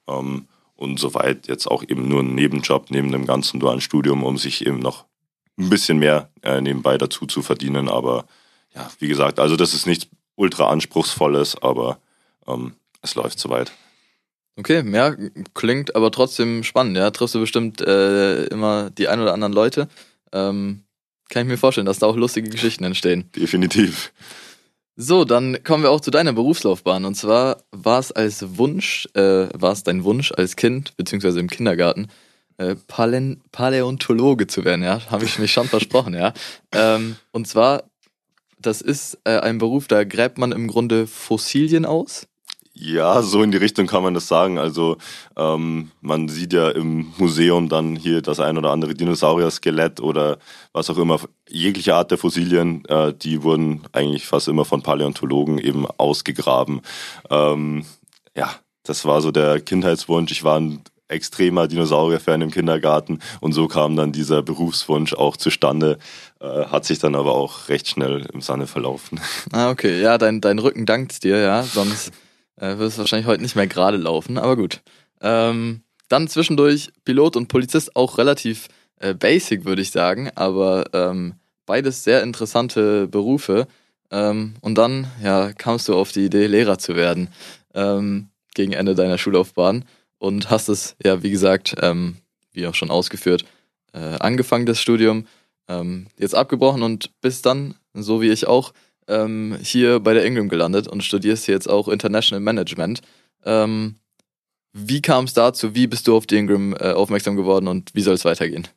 [0.07, 4.37] Ähm, und soweit jetzt auch eben nur ein Nebenjob neben dem ganzen dualen Studium, um
[4.37, 5.05] sich eben noch
[5.57, 7.89] ein bisschen mehr äh, nebenbei dazu zu verdienen.
[7.89, 8.25] Aber
[8.75, 11.99] ja, wie gesagt, also das ist nichts ultra anspruchsvolles, aber
[12.47, 13.71] ähm, es läuft soweit.
[14.57, 15.15] Okay, ja,
[15.53, 17.11] klingt aber trotzdem spannend, ja.
[17.11, 19.87] Triffst du bestimmt äh, immer die ein oder anderen Leute.
[20.33, 20.83] Ähm,
[21.29, 23.29] kann ich mir vorstellen, dass da auch lustige Geschichten entstehen.
[23.35, 24.11] Definitiv.
[24.95, 27.05] So, dann kommen wir auch zu deiner Berufslaufbahn.
[27.05, 31.51] Und zwar war es als Wunsch, äh, war es dein Wunsch als Kind, beziehungsweise im
[31.51, 32.07] Kindergarten,
[32.57, 35.01] äh, Palen Paläontologe zu werden, ja.
[35.11, 36.33] Habe ich mich schon versprochen, ja.
[36.71, 37.83] Ähm, und zwar,
[38.59, 42.27] das ist äh, ein Beruf, da gräbt man im Grunde Fossilien aus
[42.79, 44.59] ja, so in die Richtung kann man das sagen.
[44.59, 44.97] Also
[45.35, 50.37] ähm, man sieht ja im Museum dann hier das ein oder andere Dinosaurier-Skelett oder
[50.73, 55.57] was auch immer, jegliche Art der Fossilien, äh, die wurden eigentlich fast immer von Paläontologen
[55.57, 56.81] eben ausgegraben.
[57.31, 57.83] Ähm,
[58.35, 58.51] ja,
[58.83, 60.31] das war so der Kindheitswunsch.
[60.31, 65.97] Ich war ein extremer Dinosaurier-Fan im Kindergarten und so kam dann dieser Berufswunsch auch zustande,
[66.41, 69.19] äh, hat sich dann aber auch recht schnell im Sande verlaufen.
[69.51, 70.01] Ah, okay.
[70.01, 72.11] Ja, dein, dein Rücken dankt dir, ja, sonst
[72.57, 74.81] äh, wirst wahrscheinlich heute nicht mehr gerade laufen, aber gut.
[75.21, 78.67] Ähm, dann zwischendurch Pilot und Polizist auch relativ
[78.99, 83.67] äh, basic, würde ich sagen, aber ähm, beides sehr interessante Berufe.
[84.09, 87.29] Ähm, und dann, ja, kamst du auf die Idee, Lehrer zu werden.
[87.73, 89.85] Ähm, gegen Ende deiner Schullaufbahn
[90.17, 92.17] und hast es, ja, wie gesagt, ähm,
[92.51, 93.45] wie auch schon ausgeführt,
[93.93, 95.27] äh, angefangen, das Studium,
[95.69, 98.73] ähm, jetzt abgebrochen und bist dann, so wie ich auch,
[99.07, 103.01] ähm, hier bei der Ingram gelandet und studierst jetzt auch International Management.
[103.45, 103.95] Ähm,
[104.73, 105.73] wie kam es dazu?
[105.73, 108.67] Wie bist du auf die Ingram äh, aufmerksam geworden und wie soll es weitergehen?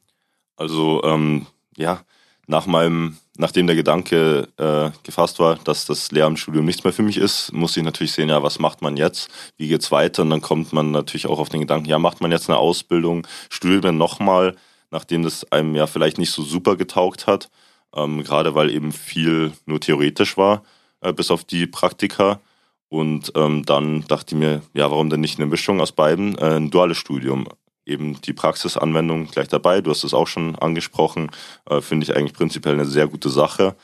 [0.57, 2.03] Also, ähm, ja,
[2.47, 7.17] nach meinem, nachdem der Gedanke äh, gefasst war, dass das Lehramtsstudium nichts mehr für mich
[7.17, 9.31] ist, musste ich natürlich sehen, ja, was macht man jetzt?
[9.57, 10.23] Wie geht's weiter?
[10.23, 13.27] Und dann kommt man natürlich auch auf den Gedanken, ja, macht man jetzt eine Ausbildung,
[13.49, 14.57] studiert man nochmal,
[14.91, 17.51] nachdem das einem ja vielleicht nicht so super getaugt hat,
[17.95, 20.63] ähm, gerade weil eben viel nur theoretisch war,
[21.01, 22.41] äh, bis auf die Praktika.
[22.89, 26.37] Und ähm, dann dachte ich mir, ja, warum denn nicht eine Mischung aus beiden?
[26.39, 27.47] Äh, ein duales Studium.
[27.87, 29.81] Eben die Praxisanwendung gleich dabei.
[29.81, 31.31] Du hast es auch schon angesprochen.
[31.69, 33.77] Äh, Finde ich eigentlich prinzipiell eine sehr gute Sache.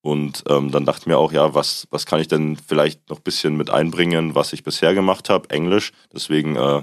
[0.00, 3.18] Und ähm, dann dachte ich mir auch, ja, was, was kann ich denn vielleicht noch
[3.18, 5.50] ein bisschen mit einbringen, was ich bisher gemacht habe?
[5.50, 5.92] Englisch.
[6.12, 6.82] Deswegen, äh,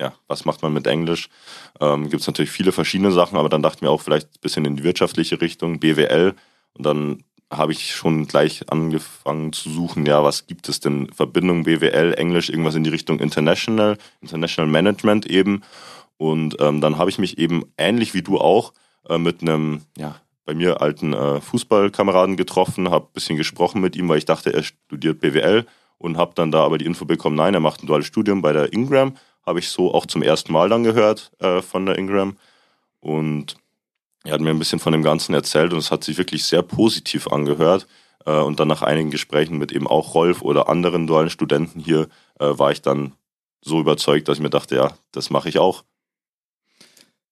[0.00, 1.28] ja, was macht man mit Englisch?
[1.78, 4.40] Ähm, Gibt es natürlich viele verschiedene Sachen, aber dann dachte ich mir auch vielleicht ein
[4.40, 6.34] bisschen in die wirtschaftliche Richtung, BWL.
[6.74, 11.12] Und dann habe ich schon gleich angefangen zu suchen, ja, was gibt es denn?
[11.12, 15.62] Verbindung BWL, Englisch, irgendwas in die Richtung International, International Management eben.
[16.16, 18.72] Und ähm, dann habe ich mich eben ähnlich wie du auch
[19.08, 23.96] äh, mit einem, ja, bei mir alten äh, Fußballkameraden getroffen, habe ein bisschen gesprochen mit
[23.96, 25.66] ihm, weil ich dachte, er studiert BWL
[25.98, 28.52] und habe dann da aber die Info bekommen, nein, er macht ein duales Studium bei
[28.52, 29.16] der Ingram.
[29.44, 32.36] Habe ich so auch zum ersten Mal dann gehört äh, von der Ingram.
[33.00, 33.56] Und
[34.24, 36.62] er hat mir ein bisschen von dem Ganzen erzählt und es hat sich wirklich sehr
[36.62, 37.86] positiv angehört.
[38.26, 42.08] Äh, und dann nach einigen Gesprächen mit eben auch Rolf oder anderen dualen Studenten hier
[42.38, 43.14] äh, war ich dann
[43.62, 45.84] so überzeugt, dass ich mir dachte, ja, das mache ich auch.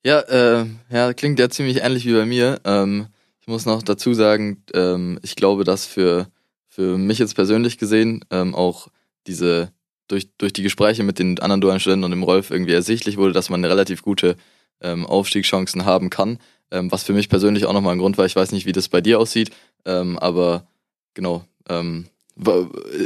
[0.05, 2.61] Ja, äh, ja, klingt ja ziemlich ähnlich wie bei mir.
[2.65, 3.09] Ähm,
[3.41, 6.29] ich muss noch dazu sagen, ähm, ich glaube, dass für,
[6.69, 8.89] für mich jetzt persönlich gesehen ähm, auch
[9.27, 9.73] diese
[10.09, 13.33] durch, durch die Gespräche mit den anderen dualen Studenten und dem Rolf irgendwie ersichtlich wurde,
[13.33, 14.37] dass man relativ gute
[14.81, 16.39] ähm, Aufstiegschancen haben kann.
[16.71, 18.27] Ähm, was für mich persönlich auch nochmal ein Grund war.
[18.27, 19.51] Ich weiß nicht, wie das bei dir aussieht,
[19.85, 20.67] ähm, aber
[21.15, 21.45] genau.
[21.69, 22.07] Ähm,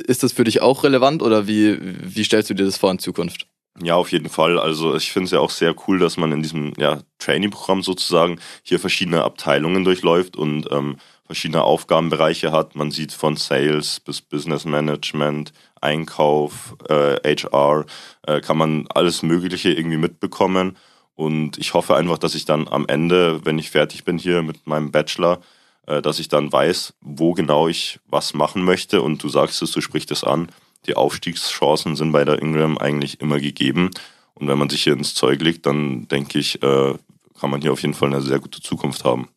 [0.07, 2.99] ist das für dich auch relevant oder wie, wie stellst du dir das vor in
[2.99, 3.47] Zukunft?
[3.81, 4.59] Ja, auf jeden Fall.
[4.59, 8.39] Also ich finde es ja auch sehr cool, dass man in diesem ja, Trainee-Programm sozusagen
[8.63, 12.75] hier verschiedene Abteilungen durchläuft und ähm, verschiedene Aufgabenbereiche hat.
[12.75, 17.85] Man sieht von Sales bis Business Management, Einkauf, äh, HR,
[18.27, 20.77] äh, kann man alles Mögliche irgendwie mitbekommen.
[21.15, 24.67] Und ich hoffe einfach, dass ich dann am Ende, wenn ich fertig bin hier mit
[24.67, 25.41] meinem Bachelor,
[25.87, 29.03] äh, dass ich dann weiß, wo genau ich was machen möchte.
[29.03, 30.49] Und du sagst es, du sprichst es an.
[30.87, 33.91] Die Aufstiegschancen sind bei der Ingram eigentlich immer gegeben.
[34.35, 36.95] Und wenn man sich hier ins Zeug legt, dann denke ich, äh,
[37.39, 39.29] kann man hier auf jeden Fall eine sehr gute Zukunft haben.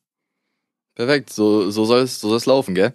[0.96, 2.94] Perfekt, so, so soll es so soll's laufen, gell?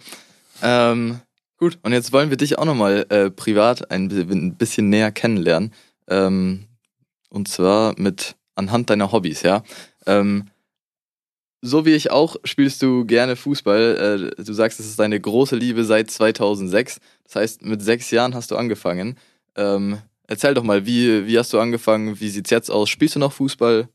[0.63, 1.21] Ähm,
[1.61, 5.73] gut, und jetzt wollen wir dich auch nochmal äh, privat ein, bisschen näher kennenlernen.
[6.09, 6.66] Ähm,
[7.29, 9.62] und zwar mit anhand deiner Hobbys, ja.
[10.07, 10.46] Ähm,
[11.62, 14.33] so wie ich auch spielst du gerne Fußball.
[14.38, 16.99] Äh, du sagst, es ist deine große Liebe seit 2006.
[17.25, 19.18] Das heißt, mit sechs Jahren hast du angefangen.
[19.57, 22.18] Ähm, erzähl doch mal, wie, wie hast du angefangen?
[22.18, 22.88] Wie sieht's jetzt aus?
[22.88, 23.88] Spielst du noch Fußball?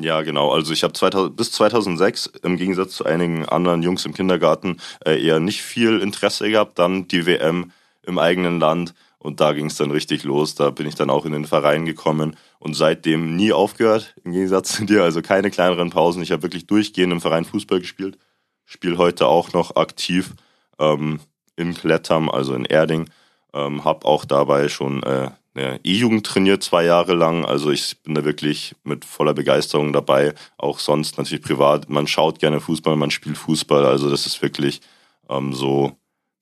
[0.00, 0.52] Ja, genau.
[0.52, 5.40] Also ich habe bis 2006 im Gegensatz zu einigen anderen Jungs im Kindergarten äh, eher
[5.40, 6.78] nicht viel Interesse gehabt.
[6.78, 10.54] Dann die WM im eigenen Land und da ging es dann richtig los.
[10.54, 14.72] Da bin ich dann auch in den Verein gekommen und seitdem nie aufgehört, im Gegensatz
[14.76, 15.02] zu dir.
[15.02, 16.22] Also keine kleineren Pausen.
[16.22, 18.18] Ich habe wirklich durchgehend im Verein Fußball gespielt.
[18.64, 20.34] Spiele heute auch noch aktiv
[20.78, 21.20] ähm,
[21.56, 23.10] in Klettern, also in Erding.
[23.52, 27.44] Ähm, habe auch dabei schon äh, eine E-Jugend trainiert, zwei Jahre lang.
[27.44, 30.34] Also ich bin da wirklich mit voller Begeisterung dabei.
[30.56, 31.88] Auch sonst natürlich privat.
[31.88, 33.84] Man schaut gerne Fußball, man spielt Fußball.
[33.84, 34.80] Also das ist wirklich
[35.28, 35.92] ähm, so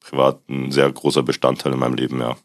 [0.01, 2.37] privat ein sehr großer Bestandteil in meinem Leben, ja.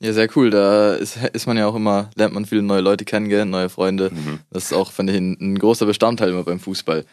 [0.00, 0.50] Ja, sehr cool.
[0.50, 4.10] Da ist, ist man ja auch immer, lernt man viele neue Leute kennen, neue Freunde.
[4.10, 4.40] Mhm.
[4.50, 7.04] Das ist auch, finde ich, ein, ein, großer Bestandteil immer beim Fußball.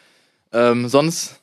[0.51, 1.41] Ähm, sonst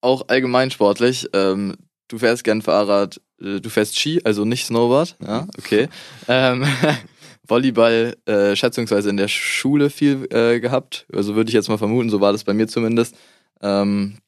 [0.00, 1.28] auch allgemein sportlich.
[1.32, 1.76] Ähm,
[2.08, 5.16] du fährst gern Fahrrad, äh, du fährst Ski, also nicht Snowboard.
[5.24, 5.88] Ja, okay.
[6.28, 6.64] ähm,
[7.48, 11.06] Volleyball äh, schätzungsweise in der Schule viel äh, gehabt.
[11.12, 13.14] Also würde ich jetzt mal vermuten, so war das bei mir zumindest.
[13.62, 14.18] Ähm,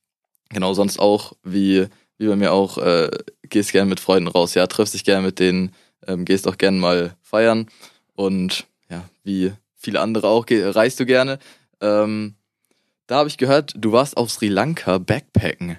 [0.51, 1.87] genau, sonst auch, wie,
[2.19, 3.11] wie bei mir auch, äh,
[3.43, 5.73] gehst gern mit Freunden raus, ja, triffst dich gern mit denen
[6.07, 7.67] ähm, gehst auch gerne mal feiern
[8.15, 11.39] und ja, wie viele andere auch, reist du gerne.
[11.81, 12.35] Ähm,
[13.07, 15.77] da habe ich gehört, du warst auf Sri Lanka Backpacken.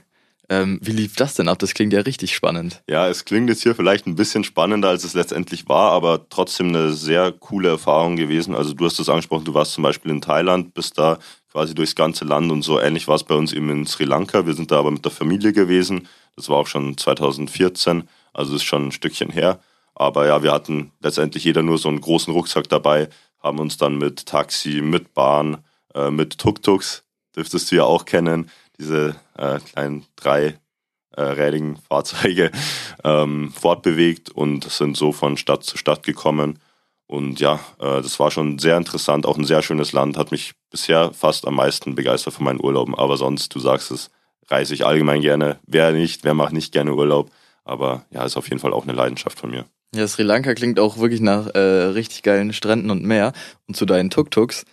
[0.50, 1.60] Ähm, wie lief das denn ab?
[1.60, 2.82] Das klingt ja richtig spannend.
[2.90, 6.70] Ja, es klingt jetzt hier vielleicht ein bisschen spannender, als es letztendlich war, aber trotzdem
[6.70, 8.56] eine sehr coole Erfahrung gewesen.
[8.56, 11.20] Also du hast es angesprochen, du warst zum Beispiel in Thailand, bist da
[11.52, 14.46] quasi durchs ganze Land und so ähnlich war es bei uns eben in Sri Lanka.
[14.48, 16.08] Wir sind da aber mit der Familie gewesen.
[16.36, 19.60] Das war auch schon 2014, also ist schon ein Stückchen her.
[19.94, 23.10] Aber ja, wir hatten letztendlich jeder nur so einen großen Rucksack dabei,
[23.44, 25.58] haben uns dann mit Taxi, mit Bahn,
[25.94, 27.04] äh, mit Tuk-Tuks,
[27.36, 32.52] dürftest du ja auch kennen, diese äh, kleinen dreirädigen äh, Fahrzeuge,
[33.04, 36.60] ähm, fortbewegt und sind so von Stadt zu Stadt gekommen.
[37.08, 40.54] Und ja, äh, das war schon sehr interessant, auch ein sehr schönes Land, hat mich
[40.70, 42.96] bisher fast am meisten begeistert von meinen Urlauben.
[42.96, 44.12] Aber sonst, du sagst es,
[44.48, 45.60] reise ich allgemein gerne.
[45.66, 47.32] Wer nicht, wer macht nicht gerne Urlaub.
[47.64, 49.66] Aber ja, ist auf jeden Fall auch eine Leidenschaft von mir.
[49.96, 53.34] Ja, Sri Lanka klingt auch wirklich nach äh, richtig geilen Stränden und Meer.
[53.68, 54.66] Und zu deinen Tuk-Tuks,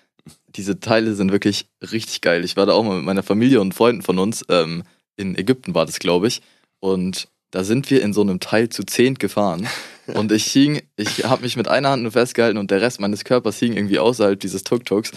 [0.56, 2.44] diese Teile sind wirklich richtig geil.
[2.44, 4.44] Ich war da auch mal mit meiner Familie und Freunden von uns.
[4.48, 4.82] Ähm,
[5.16, 6.42] in Ägypten war das, glaube ich.
[6.80, 9.66] Und da sind wir in so einem Teil zu zehnt gefahren.
[10.14, 13.24] Und ich hing, ich habe mich mit einer Hand nur festgehalten und der Rest meines
[13.24, 15.10] Körpers hing irgendwie außerhalb dieses Tuk-Tuks.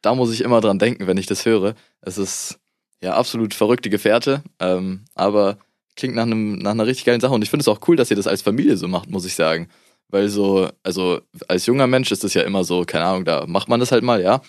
[0.00, 1.74] Da muss ich immer dran denken, wenn ich das höre.
[2.00, 2.58] Es ist
[3.02, 5.58] ja absolut verrückte Gefährte, ähm, aber
[5.96, 7.34] klingt nach, einem, nach einer richtig geilen Sache.
[7.34, 9.34] Und ich finde es auch cool, dass ihr das als Familie so macht, muss ich
[9.34, 9.68] sagen.
[10.08, 13.68] Weil so, also als junger Mensch ist es ja immer so, keine Ahnung, da macht
[13.68, 14.40] man das halt mal, ja.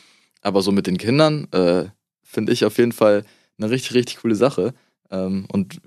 [0.43, 1.85] Aber so mit den Kindern äh,
[2.21, 3.23] finde ich auf jeden Fall
[3.57, 4.73] eine richtig, richtig coole Sache.
[5.09, 5.79] Ähm, und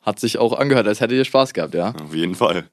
[0.00, 1.94] hat sich auch angehört, als hättet ihr Spaß gehabt, ja.
[1.94, 2.68] Auf jeden Fall.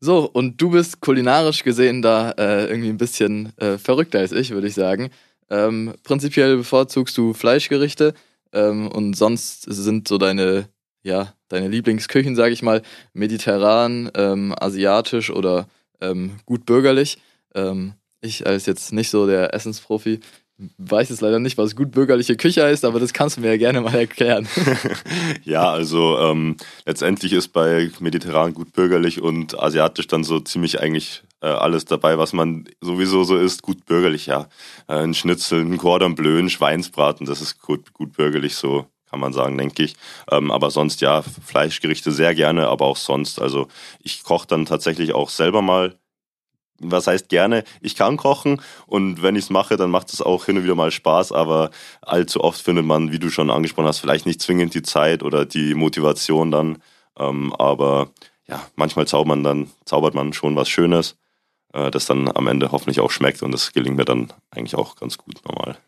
[0.00, 4.50] So, und du bist kulinarisch gesehen da äh, irgendwie ein bisschen äh, verrückter als ich,
[4.50, 5.10] würde ich sagen.
[5.48, 8.14] Ähm, prinzipiell bevorzugst du Fleischgerichte
[8.52, 10.68] ähm, und sonst sind so deine,
[11.02, 15.68] ja, deine Lieblingsküchen, sage ich mal, mediterran, ähm, asiatisch oder
[16.00, 17.18] ähm, gut bürgerlich.
[17.54, 20.20] Ähm, ich als jetzt nicht so der Essensprofi
[20.78, 23.56] weiß es leider nicht, was gut bürgerliche Küche heißt, aber das kannst du mir ja
[23.56, 24.48] gerne mal erklären.
[25.44, 31.22] ja, also ähm, letztendlich ist bei mediterran gut bürgerlich und asiatisch dann so ziemlich eigentlich
[31.40, 34.48] äh, alles dabei, was man sowieso so isst, gut bürgerlich, ja.
[34.88, 39.20] Äh, ein Schnitzel, ein Cordon Bleu, ein Schweinsbraten, das ist gut, gut bürgerlich so, kann
[39.20, 39.94] man sagen, denke ich.
[40.30, 43.40] Ähm, aber sonst ja, Fleischgerichte sehr gerne, aber auch sonst.
[43.40, 43.68] Also
[44.00, 45.94] ich koche dann tatsächlich auch selber mal
[46.82, 50.46] was heißt gerne, ich kann kochen und wenn ich es mache, dann macht es auch
[50.46, 53.98] hin und wieder mal Spaß, aber allzu oft findet man, wie du schon angesprochen hast,
[53.98, 56.78] vielleicht nicht zwingend die Zeit oder die Motivation dann.
[57.18, 58.10] Ähm, aber
[58.46, 61.16] ja, manchmal zaubert man dann, zaubert man schon was Schönes,
[61.72, 64.96] äh, das dann am Ende hoffentlich auch schmeckt und das gelingt mir dann eigentlich auch
[64.96, 65.78] ganz gut normal.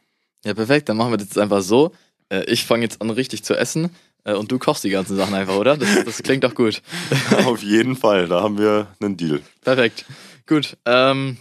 [0.44, 1.92] Ja, perfekt, dann machen wir das jetzt einfach so.
[2.28, 3.90] Äh, ich fange jetzt an, richtig zu essen.
[4.24, 5.76] Äh, und du kochst die ganzen Sachen einfach, oder?
[5.76, 6.82] Das, das klingt doch gut.
[7.44, 9.40] Auf jeden Fall, da haben wir einen Deal.
[9.62, 10.04] Perfekt.
[10.46, 11.38] Gut, ähm,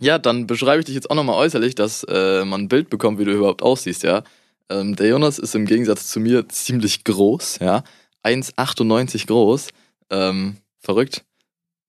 [0.00, 3.18] ja, dann beschreibe ich dich jetzt auch nochmal äußerlich, dass äh, man ein Bild bekommt,
[3.18, 4.22] wie du überhaupt aussiehst, ja.
[4.68, 7.82] Ähm, der Jonas ist im Gegensatz zu mir ziemlich groß, ja.
[8.22, 9.68] 1,98 groß,
[10.10, 11.24] ähm, verrückt.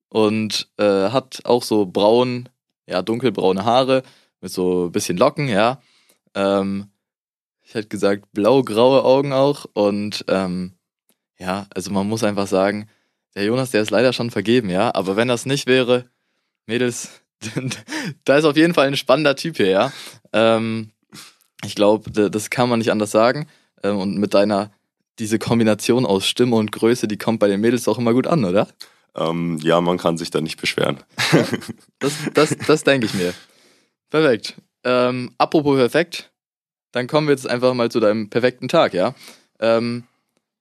[0.10, 2.50] Und äh, hat auch so braun,
[2.88, 4.02] ja, dunkelbraune Haare
[4.42, 5.82] mit so ein bisschen Locken, ja.
[6.34, 6.90] Ähm,
[7.62, 9.66] ich hätte gesagt, blau-graue Augen auch.
[9.74, 10.74] Und ähm,
[11.38, 12.90] ja, also man muss einfach sagen,
[13.36, 14.94] der Jonas, der ist leider schon vergeben, ja.
[14.96, 16.10] Aber wenn das nicht wäre,
[16.70, 17.10] Mädels,
[18.26, 19.94] da ist auf jeden Fall ein spannender Typ hier, ja.
[20.32, 20.92] Ähm,
[21.66, 23.48] ich glaube, das kann man nicht anders sagen.
[23.84, 24.72] Ähm, und mit deiner,
[25.18, 28.46] diese Kombination aus Stimme und Größe, die kommt bei den Mädels auch immer gut an,
[28.46, 28.68] oder?
[29.16, 31.00] Ähm, ja, man kann sich da nicht beschweren.
[31.34, 31.46] Ja,
[32.00, 33.34] das das, das denke ich mir.
[34.10, 34.56] Perfekt.
[34.84, 36.32] Ähm, apropos perfekt,
[36.92, 39.16] dann kommen wir jetzt einfach mal zu deinem perfekten Tag, ja.
[39.60, 40.04] Ähm,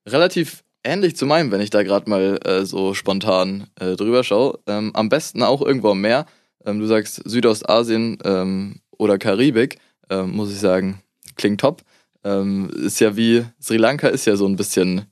[0.06, 4.58] relativ ähnlich zu meinem, wenn ich da gerade mal äh, so spontan äh, drüber schaue.
[4.66, 6.26] Ähm, am besten auch irgendwo am Meer.
[6.64, 9.78] Ähm, du sagst Südostasien ähm, oder Karibik,
[10.10, 11.02] ähm, muss ich sagen,
[11.36, 11.82] klingt top.
[12.24, 15.06] Ähm, ist ja wie, Sri Lanka ist ja so ein bisschen,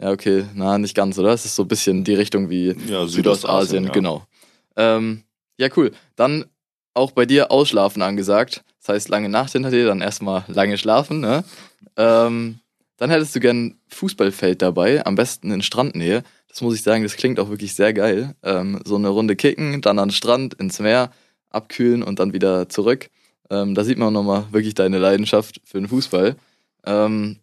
[0.00, 1.32] ja okay, na nicht ganz, oder?
[1.32, 3.90] Es ist so ein bisschen die Richtung wie ja, Südostasien, Südostasien ja.
[3.90, 4.26] genau.
[4.76, 5.22] Ähm,
[5.58, 5.92] ja, cool.
[6.16, 6.46] Dann
[6.94, 8.64] auch bei dir Ausschlafen angesagt.
[8.80, 11.44] Das heißt, lange Nacht hinter dir, dann erstmal lange schlafen, ne?
[11.96, 12.60] Ähm,
[13.00, 16.22] dann hättest du gern Fußballfeld dabei, am besten in Strandnähe.
[16.48, 18.34] Das muss ich sagen, das klingt auch wirklich sehr geil.
[18.42, 21.10] Ähm, so eine Runde kicken, dann an den Strand, ins Meer,
[21.48, 23.08] abkühlen und dann wieder zurück.
[23.48, 26.36] Ähm, da sieht man nochmal wirklich deine Leidenschaft für den Fußball.
[26.84, 27.38] Ähm,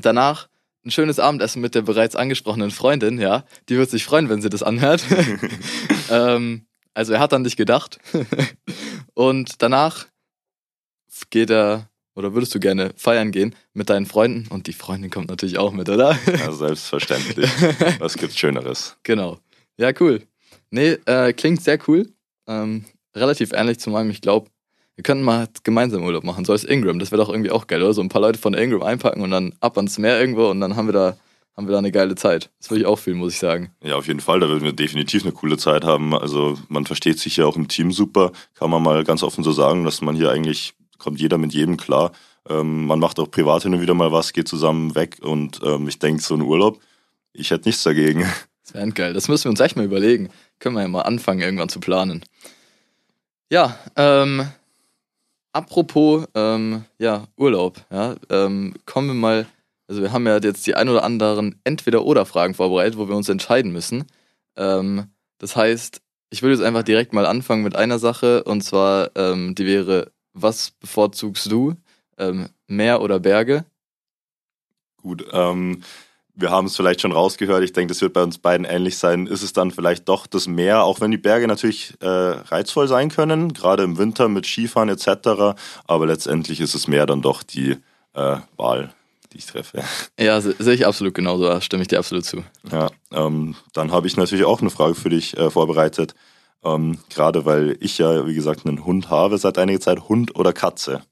[0.00, 0.48] danach
[0.86, 3.44] ein schönes Abendessen mit der bereits angesprochenen Freundin, ja.
[3.68, 5.04] Die wird sich freuen, wenn sie das anhört.
[6.10, 7.98] ähm, also er hat an dich gedacht.
[9.12, 10.06] und danach
[11.28, 14.48] geht er oder würdest du gerne feiern gehen mit deinen Freunden?
[14.48, 16.18] Und die Freundin kommt natürlich auch mit, oder?
[16.26, 17.48] Ja, selbstverständlich.
[18.00, 18.96] Was gibt's Schöneres?
[19.04, 19.38] Genau.
[19.78, 20.22] Ja, cool.
[20.70, 22.08] Nee, äh, klingt sehr cool.
[22.48, 24.50] Ähm, relativ ähnlich zu meinem, ich glaube,
[24.96, 26.98] wir könnten mal gemeinsam Urlaub machen, so als Ingram.
[26.98, 27.94] Das wäre doch irgendwie auch geil, oder?
[27.94, 30.74] So ein paar Leute von Ingram einpacken und dann ab ans Meer irgendwo und dann
[30.74, 31.16] haben wir da
[31.56, 32.50] haben wir da eine geile Zeit.
[32.60, 33.72] Das würde ich auch fühlen, muss ich sagen.
[33.82, 34.38] Ja, auf jeden Fall.
[34.38, 36.14] Da würden wir definitiv eine coole Zeit haben.
[36.14, 38.30] Also man versteht sich ja auch im Team super.
[38.54, 41.76] Kann man mal ganz offen so sagen, dass man hier eigentlich kommt jeder mit jedem
[41.76, 42.12] klar.
[42.48, 45.88] Ähm, man macht auch privat hin und wieder mal was, geht zusammen weg und ähm,
[45.88, 46.80] ich denke, so ein Urlaub,
[47.32, 48.26] ich hätte nichts dagegen.
[48.68, 49.14] Das wäre geil.
[49.14, 50.28] Das müssen wir uns echt mal überlegen.
[50.58, 52.22] Können wir ja mal anfangen, irgendwann zu planen.
[53.50, 54.46] Ja, ähm,
[55.52, 59.46] apropos ähm, ja, Urlaub, ja, ähm, kommen wir mal,
[59.88, 63.72] also wir haben ja jetzt die ein oder anderen Entweder-Oder-Fragen vorbereitet, wo wir uns entscheiden
[63.72, 64.04] müssen.
[64.54, 65.06] Ähm,
[65.38, 69.54] das heißt, ich würde jetzt einfach direkt mal anfangen mit einer Sache und zwar, ähm,
[69.54, 70.12] die wäre,
[70.42, 71.74] was bevorzugst du?
[72.18, 73.64] Ähm, Meer oder Berge?
[75.00, 75.82] Gut, ähm,
[76.34, 77.64] wir haben es vielleicht schon rausgehört.
[77.64, 79.26] Ich denke, das wird bei uns beiden ähnlich sein.
[79.26, 83.10] Ist es dann vielleicht doch das Meer, auch wenn die Berge natürlich äh, reizvoll sein
[83.10, 85.58] können, gerade im Winter mit Skifahren etc.
[85.86, 87.76] Aber letztendlich ist das Meer dann doch die
[88.14, 88.92] äh, Wahl,
[89.32, 89.82] die ich treffe.
[90.18, 91.44] Ja, sehe ich absolut genauso.
[91.44, 92.44] Da stimme ich dir absolut zu.
[92.70, 96.14] Ja, ähm, dann habe ich natürlich auch eine Frage für dich äh, vorbereitet.
[96.64, 100.08] Ähm, gerade weil ich ja, wie gesagt, einen Hund habe seit einiger Zeit.
[100.08, 101.02] Hund oder Katze?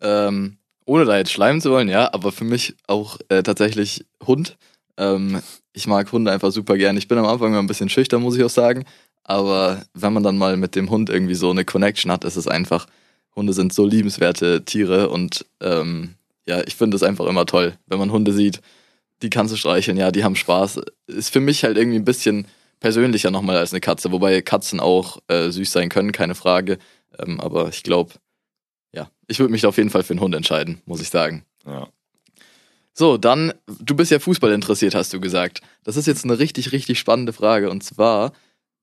[0.00, 4.56] Ähm, ohne da jetzt schleimen zu wollen, ja, aber für mich auch äh, tatsächlich Hund.
[4.96, 5.40] Ähm,
[5.72, 6.96] ich mag Hunde einfach super gern.
[6.96, 8.84] Ich bin am Anfang immer ein bisschen schüchtern, muss ich auch sagen.
[9.24, 12.48] Aber wenn man dann mal mit dem Hund irgendwie so eine Connection hat, ist es
[12.48, 12.86] einfach,
[13.34, 16.14] Hunde sind so liebenswerte Tiere und ähm,
[16.46, 18.60] ja, ich finde es einfach immer toll, wenn man Hunde sieht,
[19.22, 20.80] die kannst du streicheln, ja, die haben Spaß.
[21.06, 22.46] Ist für mich halt irgendwie ein bisschen
[22.82, 26.78] persönlicher nochmal als eine Katze, wobei Katzen auch äh, süß sein können, keine Frage.
[27.18, 28.14] Ähm, aber ich glaube,
[28.92, 31.44] ja, ich würde mich auf jeden Fall für einen Hund entscheiden, muss ich sagen.
[31.64, 31.88] Ja.
[32.92, 35.62] So, dann, du bist ja Fußball interessiert, hast du gesagt.
[35.84, 37.70] Das ist jetzt eine richtig, richtig spannende Frage.
[37.70, 38.32] Und zwar,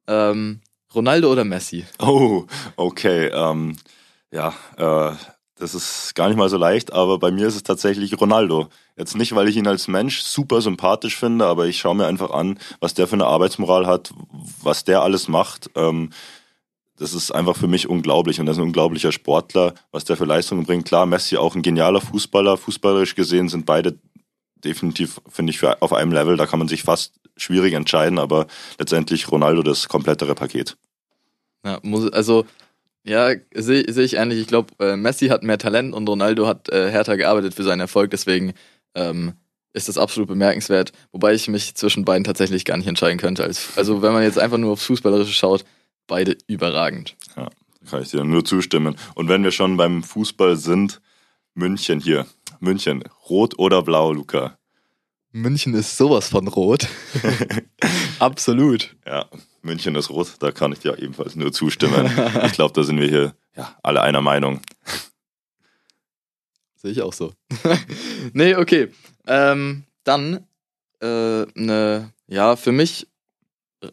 [0.08, 0.62] ähm,
[0.96, 1.86] Ronaldo oder Messi?
[2.00, 2.46] Oh,
[2.78, 3.28] okay.
[3.28, 3.76] Ähm,
[4.32, 5.16] ja, äh,
[5.60, 8.70] das ist gar nicht mal so leicht, aber bei mir ist es tatsächlich Ronaldo.
[8.98, 12.32] Jetzt nicht, weil ich ihn als Mensch super sympathisch finde, aber ich schaue mir einfach
[12.32, 14.14] an, was der für eine Arbeitsmoral hat,
[14.64, 15.70] was der alles macht.
[15.76, 16.12] Ähm,
[16.98, 20.26] das ist einfach für mich unglaublich und er ist ein unglaublicher Sportler, was der für
[20.26, 20.86] Leistungen bringt.
[20.86, 22.58] Klar, Messi auch ein genialer Fußballer.
[22.58, 24.00] Fußballerisch gesehen sind beide
[24.64, 26.38] definitiv, finde ich, auf einem Level.
[26.38, 28.48] Da kann man sich fast schwierig entscheiden, aber
[28.78, 30.78] letztendlich Ronaldo das komplettere Paket.
[31.66, 32.46] Ja, muss, also
[33.04, 34.40] ja, sehe seh ich ähnlich.
[34.40, 37.80] Ich glaube, äh, Messi hat mehr Talent und Ronaldo hat äh, härter gearbeitet für seinen
[37.80, 38.12] Erfolg.
[38.12, 38.54] Deswegen
[38.96, 39.34] ähm,
[39.74, 40.92] ist das absolut bemerkenswert.
[41.12, 43.44] Wobei ich mich zwischen beiden tatsächlich gar nicht entscheiden könnte.
[43.44, 45.66] Als, also wenn man jetzt einfach nur aufs Fußballerische schaut,
[46.08, 47.16] beide überragend.
[47.38, 47.50] Ja,
[47.90, 48.96] kann ich dir nur zustimmen.
[49.16, 51.02] Und wenn wir schon beim Fußball sind,
[51.54, 52.26] München hier.
[52.60, 54.58] München, rot oder blau, Luca?
[55.32, 56.88] München ist sowas von rot.
[58.20, 58.96] Absolut.
[59.06, 59.28] Ja,
[59.62, 62.12] München ist rot, da kann ich dir ebenfalls nur zustimmen.
[62.46, 64.62] ich glaube, da sind wir hier ja, alle einer Meinung.
[66.76, 67.34] Sehe ich auch so.
[68.34, 68.90] nee, okay.
[69.28, 70.48] Ähm, dann
[71.02, 73.08] äh, eine, ja, für mich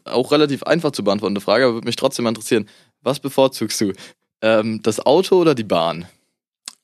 [0.05, 2.67] auch relativ einfach zu beantwortende Frage, aber würde mich trotzdem interessieren.
[3.01, 3.93] Was bevorzugst du?
[4.41, 6.07] Ähm, das Auto oder die Bahn?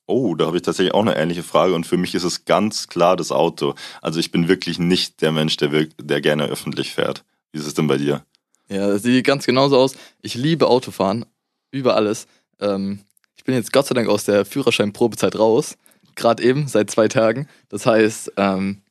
[0.05, 2.87] Oh, da habe ich tatsächlich auch eine ähnliche Frage und für mich ist es ganz
[2.87, 3.75] klar das Auto.
[4.01, 7.23] Also ich bin wirklich nicht der Mensch, der, wirkt, der gerne öffentlich fährt.
[7.51, 8.25] Wie ist es denn bei dir?
[8.69, 9.95] Ja, das sieht ganz genauso aus.
[10.21, 11.25] Ich liebe Autofahren
[11.71, 12.27] über alles.
[12.59, 12.99] Ähm,
[13.35, 15.77] ich bin jetzt Gott sei Dank aus der Führerscheinprobezeit raus.
[16.15, 17.47] Gerade eben, seit zwei Tagen.
[17.69, 18.81] Das heißt, ähm,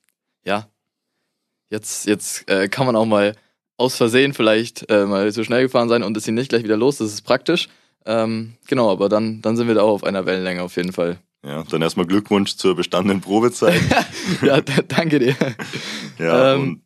[0.45, 0.69] ja,
[1.71, 3.35] jetzt, jetzt äh, kann man auch mal
[3.77, 6.77] aus Versehen vielleicht äh, mal zu schnell gefahren sein und ist ihn nicht gleich wieder
[6.77, 6.99] los.
[6.99, 7.69] Das ist praktisch.
[8.05, 11.19] Ähm, genau, aber dann, dann sind wir da auch auf einer Wellenlänge auf jeden Fall.
[11.45, 13.81] Ja, dann erstmal Glückwunsch zur bestandenen Probezeit.
[14.43, 15.37] ja, danke dir.
[16.19, 16.83] Ja, ähm,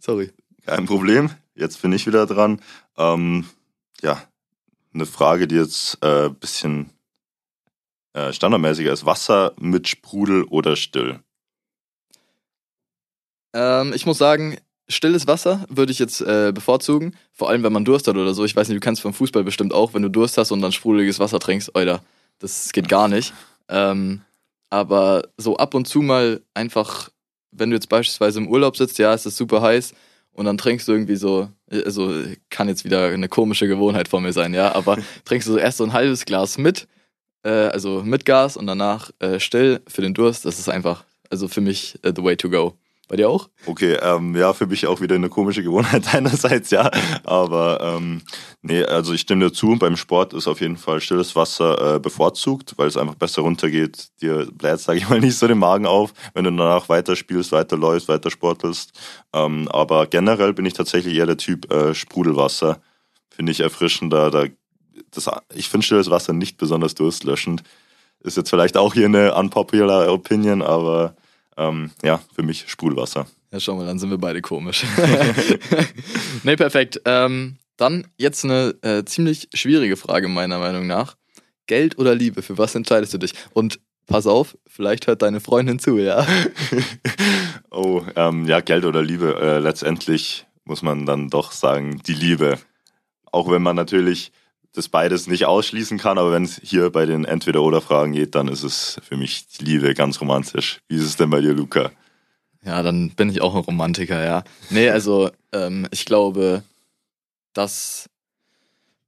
[0.00, 0.30] sorry.
[0.64, 1.30] Kein Problem.
[1.54, 2.60] Jetzt bin ich wieder dran.
[2.96, 3.46] Ähm,
[4.02, 4.22] ja,
[4.92, 6.90] eine Frage, die jetzt ein äh, bisschen
[8.12, 9.06] äh, standardmäßiger ist.
[9.06, 11.20] Wasser mit Sprudel oder still?
[13.52, 17.16] Ähm, ich muss sagen, stilles Wasser würde ich jetzt äh, bevorzugen.
[17.32, 18.44] Vor allem, wenn man Durst hat oder so.
[18.44, 20.72] Ich weiß nicht, du kennst vom Fußball bestimmt auch, wenn du Durst hast und dann
[20.72, 21.74] sprudeliges Wasser trinkst.
[21.76, 22.02] Alter,
[22.40, 23.32] das geht gar nicht.
[23.68, 24.22] Ähm,
[24.70, 27.10] aber so ab und zu mal einfach,
[27.52, 29.94] wenn du jetzt beispielsweise im Urlaub sitzt, ja, es ist super heiß
[30.34, 32.12] und dann trinkst du irgendwie so, also
[32.50, 35.78] kann jetzt wieder eine komische Gewohnheit von mir sein, ja, aber trinkst du so erst
[35.78, 36.86] so ein halbes Glas mit,
[37.44, 40.44] äh, also mit Gas und danach äh, still für den Durst.
[40.44, 42.76] Das ist einfach, also für mich uh, the way to go.
[43.06, 43.50] Bei dir auch?
[43.66, 46.90] Okay, ähm, ja, für mich auch wieder eine komische Gewohnheit einerseits, ja.
[47.24, 48.22] Aber ähm,
[48.62, 51.98] nee, also ich stimme dir zu, beim Sport ist auf jeden Fall stilles Wasser äh,
[51.98, 54.08] bevorzugt, weil es einfach besser runtergeht.
[54.22, 57.52] Dir bläht, sage ich mal, nicht so den Magen auf, wenn du danach weiter spielst,
[57.52, 58.92] weiter läufst, weiter sportelst.
[59.34, 62.80] Ähm, aber generell bin ich tatsächlich eher der Typ äh, Sprudelwasser.
[63.28, 64.30] Finde ich erfrischender.
[64.30, 64.46] Da,
[65.10, 67.62] das, ich finde stilles Wasser nicht besonders durstlöschend.
[68.20, 71.14] Ist jetzt vielleicht auch hier eine unpopular Opinion, aber
[71.56, 73.26] ähm, ja, für mich Sprudelwasser.
[73.52, 74.84] Ja, schau mal, dann sind wir beide komisch.
[76.42, 77.00] nee, perfekt.
[77.04, 81.16] Ähm, dann jetzt eine äh, ziemlich schwierige Frage meiner Meinung nach.
[81.66, 83.32] Geld oder Liebe, für was entscheidest du dich?
[83.52, 86.26] Und pass auf, vielleicht hört deine Freundin zu, ja?
[87.70, 89.36] Oh, ähm, ja, Geld oder Liebe.
[89.40, 92.60] Äh, letztendlich muss man dann doch sagen, die Liebe.
[93.32, 94.30] Auch wenn man natürlich
[94.74, 98.64] das beides nicht ausschließen kann, aber wenn es hier bei den Entweder-Oder-Fragen geht, dann ist
[98.64, 100.80] es für mich die Liebe ganz romantisch.
[100.88, 101.92] Wie ist es denn bei dir, Luca?
[102.64, 104.42] Ja, dann bin ich auch ein Romantiker, ja.
[104.70, 106.64] Nee, also ähm, ich glaube,
[107.52, 108.10] dass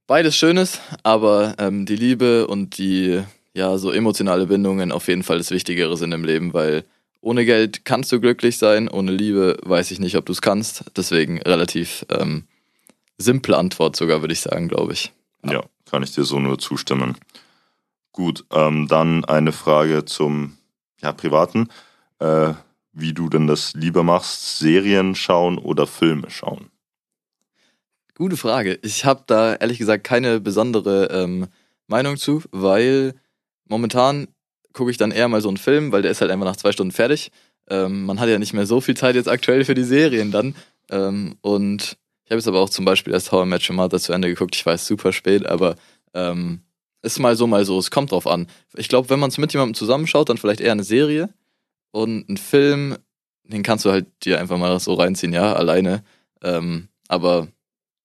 [0.07, 3.23] beides schön ist, aber ähm, die Liebe und die
[3.55, 6.85] ja so emotionale Bindungen auf jeden Fall das Wichtigere sind im Leben, weil
[7.21, 10.85] ohne Geld kannst du glücklich sein, ohne Liebe weiß ich nicht, ob du es kannst.
[10.97, 12.45] Deswegen relativ ähm,
[13.19, 15.13] simple Antwort sogar, würde ich sagen, glaube ich.
[15.53, 15.65] Ja.
[15.91, 17.17] kann ich dir so nur zustimmen.
[18.13, 20.57] Gut, ähm, dann eine Frage zum
[21.03, 21.69] ja, Privaten.
[22.19, 22.55] Äh,
[22.93, 26.71] wie du denn das lieber machst, Serien schauen oder Filme schauen?
[28.15, 28.79] Gute Frage.
[28.83, 31.49] Ich habe da ehrlich gesagt keine besondere ähm,
[31.87, 33.15] Meinung zu, weil
[33.67, 34.29] momentan
[34.73, 36.73] gucke ich dann eher mal so einen Film, weil der ist halt einfach nach zwei
[36.73, 37.31] Stunden fertig.
[37.69, 40.55] Ähm, man hat ja nicht mehr so viel Zeit jetzt aktuell für die Serien dann.
[40.91, 44.01] Ähm, und ich habe jetzt aber auch zum Beispiel erst How I Met Your Mother
[44.01, 44.57] zu Ende geguckt.
[44.57, 45.77] Ich weiß, super spät, aber
[46.13, 46.61] ähm,
[47.03, 47.79] ist mal so, mal so.
[47.79, 48.49] Es kommt drauf an.
[48.75, 51.33] Ich glaube, wenn man es mit jemandem zusammenschaut, dann vielleicht eher eine Serie.
[51.93, 52.97] Und ein Film,
[53.45, 56.03] den kannst du halt dir einfach mal so reinziehen, ja, alleine.
[56.43, 57.47] Ähm, aber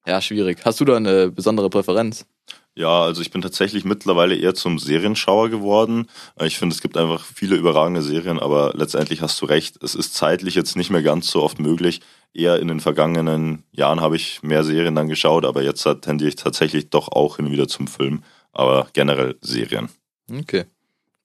[0.06, 0.60] ja, schwierig.
[0.66, 2.28] Hast du da eine besondere Präferenz?
[2.76, 6.08] Ja, also ich bin tatsächlich mittlerweile eher zum Serienschauer geworden.
[6.42, 10.14] Ich finde, es gibt einfach viele überragende Serien, aber letztendlich hast du recht, es ist
[10.14, 12.02] zeitlich jetzt nicht mehr ganz so oft möglich.
[12.34, 16.36] Eher in den vergangenen Jahren habe ich mehr Serien dann geschaut, aber jetzt tendiere ich
[16.36, 18.24] tatsächlich doch auch hin wieder zum Film,
[18.54, 19.90] aber generell Serien.
[20.32, 20.66] Okay,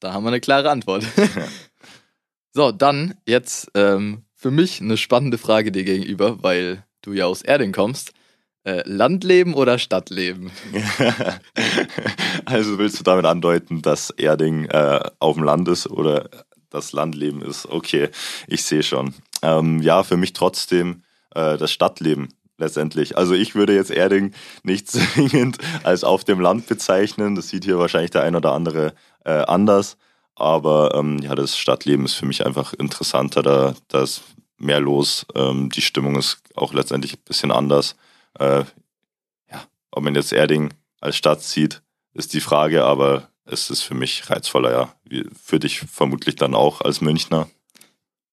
[0.00, 1.04] da haben wir eine klare Antwort.
[2.52, 7.42] so, dann jetzt ähm, für mich eine spannende Frage dir gegenüber, weil du ja aus
[7.42, 8.12] Erding kommst.
[8.64, 10.50] Äh, Landleben oder Stadtleben?
[12.44, 16.28] also willst du damit andeuten, dass Erding äh, auf dem Land ist oder
[16.68, 17.66] das Landleben ist?
[17.66, 18.08] Okay,
[18.48, 19.14] ich sehe schon.
[19.42, 21.02] Ähm, ja, für mich trotzdem
[21.34, 22.28] äh, das Stadtleben
[22.58, 23.16] letztendlich.
[23.16, 24.32] Also ich würde jetzt Erding
[24.62, 27.34] nicht zwingend als auf dem Land bezeichnen.
[27.34, 29.96] Das sieht hier wahrscheinlich der ein oder andere äh, anders.
[30.34, 33.42] Aber ähm, ja, das Stadtleben ist für mich einfach interessanter.
[33.42, 34.22] Da, da ist
[34.58, 35.26] mehr los.
[35.34, 37.96] Ähm, die Stimmung ist auch letztendlich ein bisschen anders.
[38.38, 38.64] Äh,
[39.50, 41.82] ja, ob man jetzt Erding als Stadt sieht,
[42.14, 44.94] ist die Frage, aber es ist für mich reizvoller, ja.
[45.40, 47.48] Für dich vermutlich dann auch als Münchner.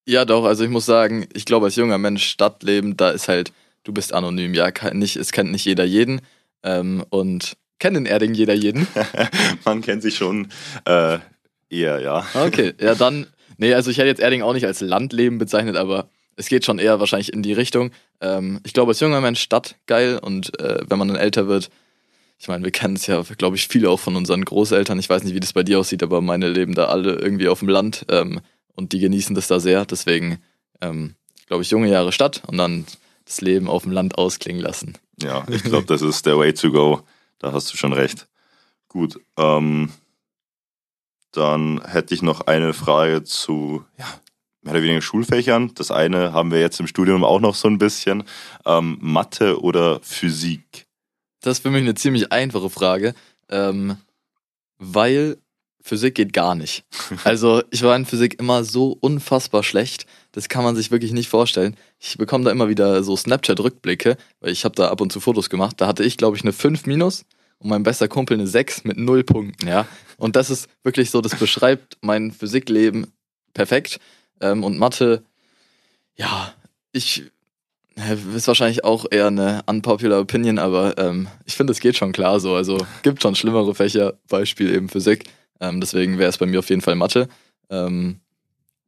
[0.06, 3.52] Ja, doch, also ich muss sagen, ich glaube, als junger Mensch, Stadtleben, da ist halt,
[3.84, 6.20] du bist anonym, ja, nicht, es kennt nicht jeder jeden.
[6.62, 8.86] Ähm, und kennt in Erding jeder jeden?
[9.64, 10.48] Man kennt sich schon
[10.84, 11.18] äh,
[11.70, 12.26] eher, ja.
[12.34, 13.26] Okay, ja, dann,
[13.56, 16.78] nee, also ich hätte jetzt Erding auch nicht als Landleben bezeichnet, aber es geht schon
[16.78, 17.90] eher wahrscheinlich in die Richtung.
[18.20, 21.70] Ähm, ich glaube, als junger Mensch Stadt geil und äh, wenn man dann älter wird,
[22.38, 24.98] ich meine, wir kennen es ja, glaube ich, viele auch von unseren Großeltern.
[24.98, 27.60] Ich weiß nicht, wie das bei dir aussieht, aber meine leben da alle irgendwie auf
[27.60, 28.40] dem Land ähm,
[28.74, 29.84] und die genießen das da sehr.
[29.84, 30.42] Deswegen,
[30.80, 31.14] ähm,
[31.46, 32.86] glaube ich, junge Jahre Stadt und dann
[33.24, 34.98] das Leben auf dem Land ausklingen lassen.
[35.20, 37.02] Ja, ich glaube, das ist der Way to go.
[37.38, 38.28] Da hast du schon recht.
[38.88, 39.90] Gut, ähm,
[41.32, 44.06] dann hätte ich noch eine Frage zu ja,
[44.62, 45.72] mehr oder weniger Schulfächern.
[45.74, 48.24] Das eine haben wir jetzt im Studium auch noch so ein bisschen.
[48.64, 50.86] Ähm, Mathe oder Physik?
[51.40, 53.14] Das ist für mich eine ziemlich einfache Frage,
[53.50, 53.96] ähm,
[54.78, 55.38] weil
[55.86, 56.84] Physik geht gar nicht.
[57.24, 61.28] Also ich war in Physik immer so unfassbar schlecht, das kann man sich wirklich nicht
[61.28, 61.76] vorstellen.
[62.00, 65.50] Ich bekomme da immer wieder so Snapchat-Rückblicke, weil ich habe da ab und zu Fotos
[65.50, 65.78] gemacht.
[65.78, 67.26] Da hatte ich, glaube ich, eine 5 minus
[67.58, 69.86] und mein bester Kumpel eine 6 mit 0 Punkten, ja.
[70.16, 73.12] Und das ist wirklich so, das beschreibt mein Physikleben
[73.52, 74.00] perfekt.
[74.40, 75.22] Ähm, und Mathe,
[76.16, 76.54] ja,
[76.92, 77.24] ich
[78.34, 82.40] ist wahrscheinlich auch eher eine unpopular Opinion, aber ähm, ich finde, es geht schon klar
[82.40, 82.54] so.
[82.54, 85.24] Also gibt schon schlimmere Fächer, Beispiel eben Physik.
[85.60, 87.28] Ähm, deswegen wäre es bei mir auf jeden Fall Mathe.
[87.70, 88.20] Ähm,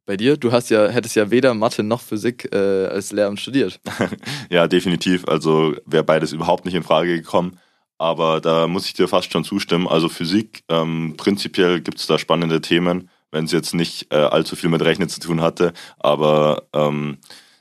[0.05, 3.79] bei dir, du hast ja, hättest ja weder Mathe noch Physik äh, als Lehramt studiert.
[4.49, 5.27] ja, definitiv.
[5.27, 7.59] Also wäre beides überhaupt nicht in Frage gekommen.
[7.97, 9.87] Aber da muss ich dir fast schon zustimmen.
[9.87, 14.55] Also Physik, ähm, prinzipiell gibt es da spannende Themen wenn es jetzt nicht äh, allzu
[14.55, 15.73] viel mit Rechnen zu tun hatte.
[15.99, 17.17] Aber ähm,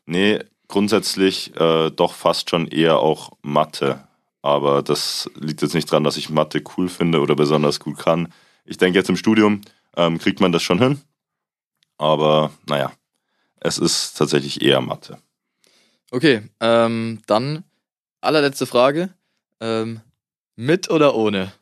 [0.06, 0.38] nee,
[0.68, 4.04] grundsätzlich äh, doch fast schon eher auch Mathe.
[4.42, 8.32] Aber das liegt jetzt nicht daran, dass ich Mathe cool finde oder besonders gut kann.
[8.66, 9.62] Ich denke, jetzt im Studium
[9.96, 11.00] ähm, kriegt man das schon hin.
[11.98, 12.92] Aber naja,
[13.60, 15.18] es ist tatsächlich eher Mathe.
[16.10, 17.64] Okay, ähm, dann
[18.20, 19.14] allerletzte Frage.
[19.60, 20.00] Ähm,
[20.56, 21.52] mit oder ohne?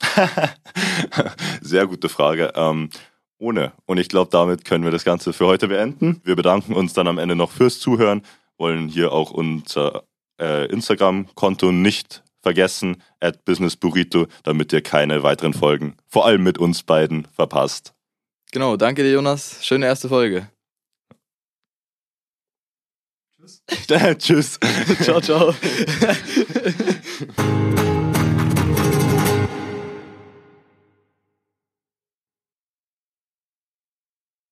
[1.60, 2.52] Sehr gute Frage.
[2.54, 2.90] Ähm,
[3.38, 3.72] ohne.
[3.86, 6.20] Und ich glaube, damit können wir das Ganze für heute beenden.
[6.24, 8.22] Wir bedanken uns dann am Ende noch fürs Zuhören,
[8.56, 10.04] wollen hier auch unser
[10.40, 16.84] äh, Instagram-Konto nicht vergessen, at businessburrito, damit ihr keine weiteren Folgen, vor allem mit uns
[16.84, 17.94] beiden, verpasst.
[18.52, 19.58] Genau, danke dir, Jonas.
[19.66, 20.48] Schöne erste Folge.
[24.18, 24.58] Tschüss.
[25.02, 25.54] ciao, ciao.